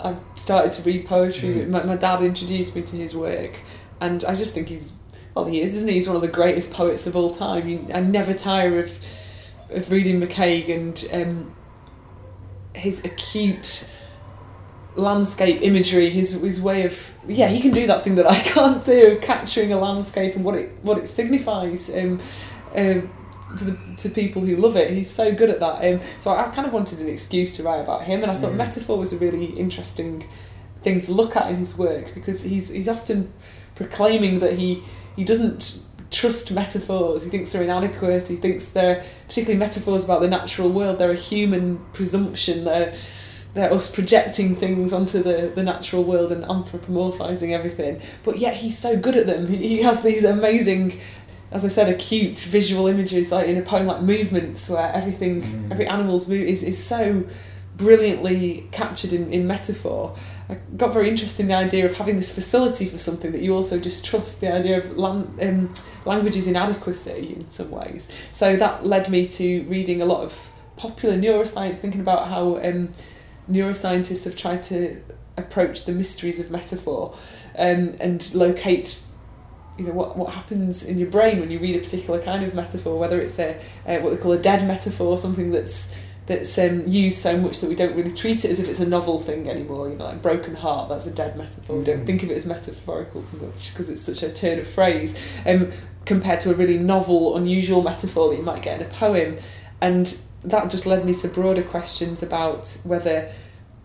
I 0.00 0.16
started 0.34 0.72
to 0.74 0.82
read 0.82 1.06
poetry. 1.06 1.48
Mm. 1.64 1.68
My, 1.70 1.86
my 1.86 1.96
dad 1.96 2.20
introduced 2.20 2.76
me 2.76 2.82
to 2.82 2.96
his 2.96 3.14
work, 3.16 3.60
and 4.00 4.24
I 4.24 4.34
just 4.34 4.52
think 4.52 4.68
he's 4.68 4.94
well, 5.34 5.46
he 5.46 5.60
is, 5.62 5.74
isn't 5.74 5.88
he? 5.88 5.94
He's 5.94 6.06
one 6.06 6.14
of 6.16 6.22
the 6.22 6.28
greatest 6.28 6.72
poets 6.72 7.06
of 7.08 7.16
all 7.16 7.30
time. 7.34 7.68
You, 7.68 7.86
I 7.92 8.00
never 8.00 8.34
tire 8.34 8.78
of 8.80 8.98
of 9.70 9.90
reading 9.90 10.20
MacCaig 10.20 10.68
and 10.72 11.08
um, 11.12 11.54
his 12.74 13.04
acute 13.04 13.88
landscape 14.96 15.60
imagery, 15.62 16.10
his 16.10 16.40
his 16.40 16.60
way 16.60 16.84
of 16.84 16.98
yeah, 17.26 17.48
he 17.48 17.60
can 17.60 17.72
do 17.72 17.86
that 17.86 18.04
thing 18.04 18.14
that 18.16 18.30
I 18.30 18.40
can't 18.54 18.84
do 18.84 19.12
of 19.12 19.20
capturing 19.20 19.72
a 19.72 19.78
landscape 19.78 20.34
and 20.34 20.44
what 20.44 20.54
it 20.54 20.72
what 20.82 20.98
it 20.98 21.08
signifies 21.08 21.90
um, 21.90 22.20
um, 22.74 23.10
to 23.56 23.64
the 23.64 23.78
to 23.98 24.08
people 24.08 24.42
who 24.42 24.56
love 24.56 24.76
it. 24.76 24.90
He's 24.92 25.10
so 25.10 25.34
good 25.34 25.50
at 25.50 25.60
that. 25.60 25.84
Um, 25.84 26.00
so 26.18 26.30
I, 26.30 26.44
kind 26.50 26.66
of 26.66 26.72
wanted 26.72 27.00
an 27.00 27.08
excuse 27.08 27.56
to 27.56 27.62
write 27.62 27.80
about 27.80 28.02
him, 28.04 28.22
and 28.22 28.30
I 28.30 28.36
thought 28.36 28.52
Mm. 28.52 28.56
metaphor 28.56 28.98
was 28.98 29.12
a 29.12 29.18
really 29.18 29.46
interesting 29.46 30.26
thing 30.82 31.00
to 31.00 31.12
look 31.12 31.34
at 31.34 31.48
in 31.50 31.56
his 31.56 31.76
work 31.78 32.14
because 32.14 32.42
he's 32.42 32.68
he's 32.68 32.88
often 32.88 33.32
proclaiming 33.74 34.40
that 34.40 34.58
he 34.58 34.82
he 35.16 35.24
doesn't 35.24 35.80
trust 36.10 36.52
metaphors. 36.52 37.24
He 37.24 37.30
thinks 37.30 37.52
they're 37.52 37.62
inadequate. 37.62 38.28
He 38.28 38.36
thinks 38.36 38.66
they're 38.66 39.02
particularly 39.26 39.58
metaphors 39.58 40.04
about 40.04 40.20
the 40.20 40.28
natural 40.28 40.70
world. 40.70 40.98
They're 40.98 41.10
a 41.10 41.16
human 41.16 41.78
presumption. 41.92 42.64
They're 42.64 42.94
they're 43.54 43.72
us 43.72 43.88
projecting 43.90 44.56
things 44.56 44.92
onto 44.92 45.22
the, 45.22 45.52
the 45.54 45.62
natural 45.62 46.02
world 46.04 46.30
and 46.32 46.44
anthropomorphizing 46.44 47.50
everything. 47.52 48.00
But 48.24 48.38
yet 48.38 48.54
he's 48.56 48.76
so 48.76 48.96
good 48.96 49.16
at 49.16 49.26
them. 49.26 49.46
He, 49.46 49.56
he 49.56 49.82
has 49.82 50.02
these 50.02 50.24
amazing, 50.24 51.00
as 51.52 51.64
I 51.64 51.68
said, 51.68 51.88
acute 51.88 52.40
visual 52.40 52.86
images 52.88 53.30
like 53.30 53.46
in 53.46 53.56
a 53.56 53.62
poem 53.62 53.86
like 53.86 54.02
Movements, 54.02 54.68
where 54.68 54.92
everything, 54.92 55.42
Mm. 55.42 55.70
every 55.72 55.86
animal's 55.86 56.28
move 56.28 56.42
is, 56.46 56.62
is 56.62 56.82
so 56.84 57.24
brilliantly 57.76 58.68
captured 58.72 59.12
in, 59.12 59.32
in 59.32 59.46
metaphor. 59.46 60.14
I 60.48 60.58
got 60.76 60.92
very 60.92 61.08
interested 61.08 61.42
in 61.42 61.48
the 61.48 61.54
idea 61.54 61.86
of 61.86 61.94
having 61.96 62.16
this 62.16 62.30
facility 62.30 62.86
for 62.86 62.98
something 62.98 63.32
that 63.32 63.40
you 63.40 63.54
also 63.54 63.78
distrust, 63.78 64.40
the 64.40 64.52
idea 64.52 64.78
of 64.78 64.96
lan- 64.96 65.34
um, 65.42 65.72
language's 66.04 66.46
inadequacy 66.46 67.34
in 67.36 67.50
some 67.50 67.70
ways. 67.70 68.08
So 68.32 68.56
that 68.56 68.86
led 68.86 69.08
me 69.10 69.26
to 69.28 69.62
reading 69.64 70.00
a 70.02 70.04
lot 70.04 70.22
of 70.22 70.48
popular 70.76 71.16
neuroscience, 71.16 71.78
thinking 71.78 72.00
about 72.00 72.28
how 72.28 72.58
um, 72.62 72.90
neuroscientists 73.50 74.24
have 74.24 74.36
tried 74.36 74.62
to 74.64 75.02
approach 75.36 75.84
the 75.84 75.92
mysteries 75.92 76.38
of 76.38 76.50
metaphor 76.50 77.16
um, 77.58 77.94
and 78.00 78.32
locate 78.34 79.02
you 79.76 79.84
know 79.84 79.92
what 79.92 80.16
what 80.16 80.32
happens 80.32 80.84
in 80.84 80.98
your 80.98 81.10
brain 81.10 81.40
when 81.40 81.50
you 81.50 81.58
read 81.58 81.74
a 81.74 81.80
particular 81.80 82.22
kind 82.22 82.44
of 82.44 82.54
metaphor 82.54 82.96
whether 82.96 83.20
it's 83.20 83.38
a, 83.40 83.56
uh 83.86 83.98
what 83.98 84.10
they 84.10 84.16
call 84.16 84.30
a 84.30 84.38
dead 84.38 84.64
metaphor 84.66 85.18
something 85.18 85.50
that's 85.50 85.92
that's 86.26 86.56
um, 86.58 86.82
used 86.86 87.18
so 87.18 87.36
much 87.36 87.60
that 87.60 87.68
we 87.68 87.74
don't 87.74 87.94
really 87.94 88.12
treat 88.12 88.44
it 88.44 88.50
as 88.50 88.58
if 88.58 88.68
it's 88.68 88.80
a 88.80 88.86
novel 88.86 89.20
thing 89.20 89.48
anymore 89.48 89.88
you 89.88 89.96
know 89.96 90.04
like 90.04 90.22
broken 90.22 90.54
heart 90.54 90.88
that's 90.88 91.06
a 91.06 91.10
dead 91.10 91.36
metaphor. 91.36 91.78
We 91.78 91.84
don't 91.84 92.06
think 92.06 92.22
of 92.22 92.30
it 92.30 92.36
as 92.36 92.46
metaphorical 92.46 93.22
so 93.22 93.36
much 93.38 93.72
because 93.72 93.90
it's 93.90 94.02
such 94.02 94.22
a 94.22 94.32
turn 94.32 94.58
of 94.58 94.66
phrase 94.66 95.14
um, 95.44 95.72
compared 96.04 96.40
to 96.40 96.50
a 96.50 96.54
really 96.54 96.78
novel 96.78 97.36
unusual 97.36 97.82
metaphor 97.82 98.30
that 98.30 98.36
you 98.36 98.42
might 98.42 98.62
get 98.62 98.80
in 98.80 98.86
a 98.86 98.90
poem. 98.90 99.38
And 99.80 100.16
that 100.44 100.70
just 100.70 100.86
led 100.86 101.04
me 101.04 101.14
to 101.14 101.28
broader 101.28 101.62
questions 101.62 102.22
about 102.22 102.78
whether 102.84 103.30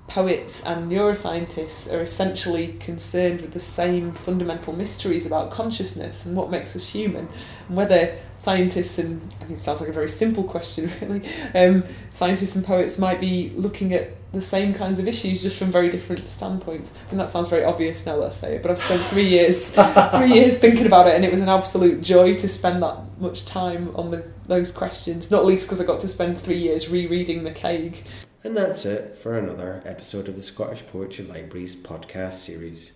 poets 0.10 0.64
and 0.64 0.92
neuroscientists 0.92 1.92
are 1.92 2.02
essentially 2.02 2.70
concerned 2.80 3.42
with 3.42 3.52
the 3.52 3.60
same 3.60 4.12
fundamental 4.12 4.74
mysteries 4.74 5.26
about 5.26 5.52
consciousness 5.52 6.26
and 6.26 6.36
what 6.36 6.50
makes 6.50 6.76
us 6.76 6.90
human, 6.90 7.30
and 7.68 7.78
whether 7.78 8.18
scientists 8.36 8.98
and 8.98 9.34
I 9.40 9.46
mean, 9.46 9.58
it 9.58 9.62
sounds 9.62 9.80
like 9.80 9.90
a 9.90 9.94
very 9.94 10.10
simple 10.10 10.44
question, 10.44 10.92
really. 11.02 11.30
Um, 11.54 11.84
scientists 12.10 12.56
and 12.56 12.66
poets 12.66 12.98
might 12.98 13.20
be 13.20 13.52
looking 13.56 13.94
at 13.94 14.16
the 14.32 14.42
same 14.42 14.74
kinds 14.74 15.00
of 15.00 15.08
issues 15.08 15.42
just 15.42 15.58
from 15.58 15.72
very 15.72 15.90
different 15.90 16.28
standpoints. 16.28 16.94
And 17.10 17.20
that 17.20 17.30
sounds 17.30 17.48
very 17.48 17.64
obvious 17.64 18.06
now 18.06 18.18
that 18.18 18.28
I 18.28 18.30
say 18.30 18.56
it, 18.56 18.62
but 18.62 18.72
I've 18.72 18.80
spent 18.80 19.02
three 19.02 19.28
years, 19.28 19.70
three 20.16 20.34
years 20.34 20.58
thinking 20.58 20.86
about 20.86 21.08
it, 21.08 21.16
and 21.16 21.24
it 21.24 21.32
was 21.32 21.42
an 21.42 21.50
absolute 21.50 22.02
joy 22.02 22.36
to 22.36 22.48
spend 22.48 22.84
that 22.84 22.98
much 23.20 23.46
time 23.46 23.96
on 23.96 24.12
the 24.12 24.26
those 24.50 24.72
questions. 24.72 25.32
Not 25.32 25.46
least 25.46 25.68
because 25.68 25.80
I 25.80 25.86
got 25.86 26.02
to 26.02 26.08
spend 26.08 26.40
three 26.40 26.60
years 26.60 26.90
rereading 26.90 27.42
MacCaig. 27.42 27.98
And 28.44 28.56
that's 28.56 28.86
it 28.86 29.18
for 29.18 29.38
another 29.38 29.82
episode 29.86 30.28
of 30.28 30.36
the 30.36 30.44
Scottish 30.44 30.86
Poetry 30.88 31.26
Library's 31.26 31.76
podcast 31.76 32.34
series. 32.34 32.94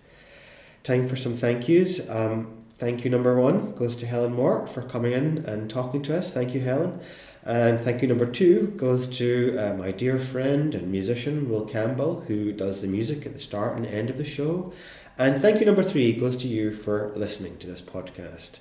Time 0.82 1.08
for 1.08 1.16
some 1.16 1.34
thank 1.34 1.68
yous. 1.68 2.00
Um, 2.08 2.64
thank 2.74 3.04
you 3.04 3.10
number 3.10 3.38
one 3.38 3.74
goes 3.74 3.96
to 3.96 4.06
Helen 4.06 4.34
Mort 4.34 4.68
for 4.68 4.82
coming 4.82 5.12
in 5.12 5.38
and 5.46 5.70
talking 5.70 6.02
to 6.02 6.16
us. 6.18 6.30
Thank 6.30 6.54
you, 6.54 6.60
Helen. 6.60 7.00
And 7.44 7.78
thank 7.80 8.00
you 8.00 8.08
number 8.08 8.24
two 8.24 8.68
goes 8.76 9.06
to 9.18 9.56
uh, 9.58 9.74
my 9.74 9.90
dear 9.90 10.18
friend 10.18 10.74
and 10.74 10.90
musician 10.90 11.50
Will 11.50 11.66
Campbell, 11.66 12.22
who 12.26 12.52
does 12.52 12.80
the 12.80 12.88
music 12.88 13.26
at 13.26 13.34
the 13.34 13.38
start 13.38 13.76
and 13.76 13.86
end 13.86 14.08
of 14.08 14.16
the 14.16 14.24
show. 14.24 14.72
And 15.18 15.40
thank 15.42 15.60
you 15.60 15.66
number 15.66 15.82
three 15.82 16.14
goes 16.14 16.36
to 16.38 16.48
you 16.48 16.74
for 16.74 17.12
listening 17.14 17.58
to 17.58 17.66
this 17.66 17.82
podcast. 17.82 18.60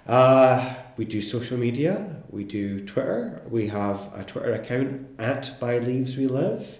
Uh, 0.05 0.75
we 0.97 1.05
do 1.05 1.21
social 1.21 1.57
media, 1.57 2.17
we 2.29 2.43
do 2.43 2.85
Twitter, 2.85 3.41
we 3.49 3.69
have 3.69 4.11
a 4.13 4.21
Twitter 4.23 4.53
account 4.53 5.07
at 5.17 5.57
By 5.59 5.79
Leaves 5.79 6.15
We 6.17 6.27
Live. 6.27 6.77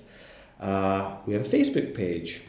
Uh, 0.60 1.16
we 1.26 1.34
have 1.34 1.46
a 1.46 1.50
Facebook 1.50 1.96
page. 1.96 2.44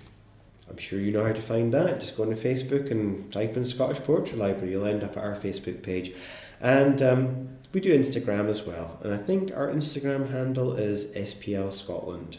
I'm 0.68 0.76
sure 0.78 0.98
you 0.98 1.12
know 1.12 1.24
how 1.24 1.32
to 1.32 1.42
find 1.42 1.72
that. 1.74 2.00
Just 2.00 2.16
go 2.16 2.22
on 2.22 2.30
to 2.30 2.36
Facebook 2.36 2.90
and 2.90 3.30
type 3.32 3.56
in 3.56 3.64
Scottish 3.64 3.98
Poetry 3.98 4.36
Library. 4.36 4.72
You'll 4.72 4.86
end 4.86 5.04
up 5.04 5.16
at 5.16 5.22
our 5.22 5.36
Facebook 5.36 5.82
page. 5.82 6.12
And 6.60 7.02
um, 7.02 7.48
we 7.72 7.80
do 7.80 7.96
Instagram 7.96 8.48
as 8.48 8.62
well. 8.62 8.98
And 9.02 9.12
I 9.12 9.18
think 9.18 9.52
our 9.54 9.68
Instagram 9.68 10.30
handle 10.30 10.74
is 10.74 11.04
SPL 11.04 11.72
Scotland. 11.72 12.38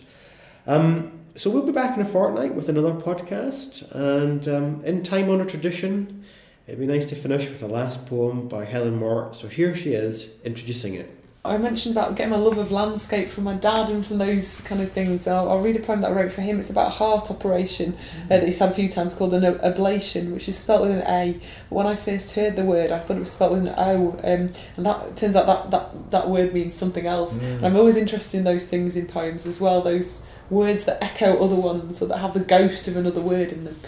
Um, 0.65 1.19
so 1.35 1.49
we'll 1.49 1.65
be 1.65 1.71
back 1.71 1.95
in 1.95 2.01
a 2.01 2.07
fortnight 2.07 2.55
with 2.55 2.69
another 2.69 2.93
podcast. 2.93 3.85
And 3.91 4.47
um, 4.47 4.83
in 4.83 5.03
time 5.03 5.29
honoured 5.29 5.49
tradition, 5.49 6.25
it'd 6.65 6.79
be 6.79 6.87
nice 6.87 7.05
to 7.07 7.15
finish 7.15 7.47
with 7.47 7.59
the 7.59 7.67
last 7.67 8.05
poem 8.07 8.47
by 8.47 8.65
Helen 8.65 8.97
Mort. 8.97 9.35
So 9.35 9.47
here 9.47 9.75
she 9.75 9.93
is, 9.93 10.29
introducing 10.43 10.95
it. 10.95 11.24
I 11.47 11.57
mentioned 11.57 11.95
about 11.95 12.15
getting 12.15 12.31
my 12.31 12.37
love 12.37 12.57
of 12.57 12.71
landscape 12.71 13.29
from 13.29 13.43
my 13.43 13.53
dad 13.53 13.89
and 13.89 14.05
from 14.05 14.17
those 14.17 14.61
kind 14.61 14.81
of 14.81 14.91
things. 14.91 15.27
I'll, 15.27 15.49
I'll 15.49 15.59
read 15.59 15.75
a 15.75 15.79
poem 15.79 16.01
that 16.01 16.11
I 16.11 16.13
wrote 16.13 16.31
for 16.31 16.41
him. 16.41 16.59
It's 16.59 16.69
about 16.69 16.87
a 16.87 16.95
heart 16.95 17.29
operation 17.29 17.95
uh, 18.25 18.27
that 18.39 18.43
he's 18.43 18.57
had 18.57 18.71
a 18.71 18.73
few 18.73 18.89
times 18.89 19.13
called 19.13 19.33
an 19.33 19.43
ablation, 19.59 20.33
which 20.33 20.49
is 20.49 20.57
spelt 20.57 20.81
with 20.81 20.91
an 20.91 21.03
A. 21.07 21.39
But 21.69 21.75
when 21.75 21.87
I 21.87 21.95
first 21.95 22.35
heard 22.35 22.55
the 22.55 22.63
word, 22.63 22.91
I 22.91 22.99
thought 22.99 23.17
it 23.17 23.21
was 23.21 23.31
spelt 23.31 23.53
with 23.53 23.67
an 23.67 23.73
O, 23.77 24.11
um, 24.23 24.51
and 24.77 24.85
that 24.85 25.15
turns 25.15 25.35
out 25.35 25.45
that, 25.45 25.71
that, 25.71 26.11
that 26.11 26.29
word 26.29 26.53
means 26.53 26.73
something 26.75 27.05
else. 27.05 27.37
And 27.37 27.65
I'm 27.65 27.75
always 27.75 27.95
interested 27.95 28.37
in 28.39 28.43
those 28.43 28.67
things 28.67 28.95
in 28.95 29.07
poems 29.07 29.45
as 29.45 29.61
well, 29.61 29.81
those 29.81 30.23
words 30.49 30.85
that 30.85 31.03
echo 31.03 31.43
other 31.43 31.55
ones 31.55 32.01
or 32.01 32.07
that 32.07 32.19
have 32.19 32.33
the 32.33 32.39
ghost 32.39 32.87
of 32.87 32.95
another 32.95 33.21
word 33.21 33.51
in 33.51 33.63
them. 33.63 33.79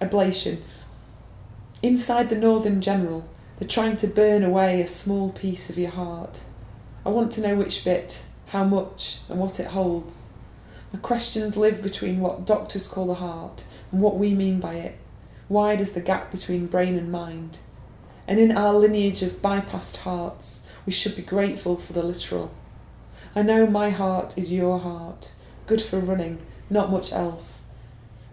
Ablation. 0.00 0.58
Inside 1.82 2.30
the 2.30 2.36
Northern 2.36 2.80
General, 2.80 3.28
they're 3.58 3.68
trying 3.68 3.96
to 3.98 4.06
burn 4.06 4.42
away 4.42 4.80
a 4.80 4.88
small 4.88 5.30
piece 5.30 5.70
of 5.70 5.78
your 5.78 5.90
heart. 5.90 6.40
I 7.06 7.10
want 7.10 7.30
to 7.32 7.40
know 7.40 7.54
which 7.54 7.84
bit, 7.84 8.20
how 8.48 8.64
much, 8.64 9.18
and 9.28 9.38
what 9.38 9.60
it 9.60 9.68
holds. 9.68 10.30
My 10.92 10.98
questions 10.98 11.56
live 11.56 11.80
between 11.80 12.18
what 12.18 12.44
doctors 12.44 12.88
call 12.88 13.06
the 13.06 13.14
heart 13.14 13.62
and 13.92 14.00
what 14.00 14.16
we 14.16 14.34
mean 14.34 14.58
by 14.58 14.74
it. 14.74 14.98
Wide 15.48 15.80
is 15.80 15.92
the 15.92 16.00
gap 16.00 16.32
between 16.32 16.66
brain 16.66 16.98
and 16.98 17.12
mind. 17.12 17.58
And 18.26 18.40
in 18.40 18.50
our 18.50 18.74
lineage 18.74 19.22
of 19.22 19.40
bypassed 19.40 19.98
hearts, 19.98 20.66
we 20.84 20.90
should 20.90 21.14
be 21.14 21.22
grateful 21.22 21.76
for 21.76 21.92
the 21.92 22.02
literal. 22.02 22.52
I 23.36 23.42
know 23.42 23.68
my 23.68 23.90
heart 23.90 24.36
is 24.36 24.52
your 24.52 24.80
heart, 24.80 25.30
good 25.68 25.82
for 25.82 26.00
running, 26.00 26.40
not 26.68 26.90
much 26.90 27.12
else. 27.12 27.66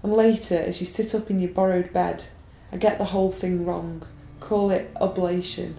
And 0.02 0.14
later, 0.14 0.58
as 0.58 0.82
you 0.82 0.88
sit 0.88 1.14
up 1.14 1.30
in 1.30 1.40
your 1.40 1.52
borrowed 1.52 1.94
bed, 1.94 2.24
I 2.72 2.78
get 2.78 2.98
the 2.98 3.06
whole 3.06 3.32
thing 3.32 3.68
wrong. 3.68 4.08
Call 4.40 4.72
it 4.72 4.90
oblation, 5.00 5.76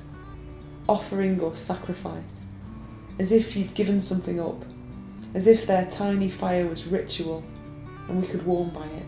offering 0.89 1.41
or 1.41 1.57
sacrifice 1.57 2.44
as 3.18 3.33
if 3.33 3.57
you'd 3.57 3.74
given 3.74 4.00
something 4.00 4.40
up, 4.40 4.64
as 5.35 5.46
if 5.46 5.66
their 5.66 5.87
tiny 5.87 6.31
fire 6.31 6.66
was 6.66 6.87
ritual 6.87 7.44
and 8.09 8.20
we 8.20 8.27
could 8.27 8.44
warm 8.44 8.70
by 8.70 8.87
it. 8.87 9.07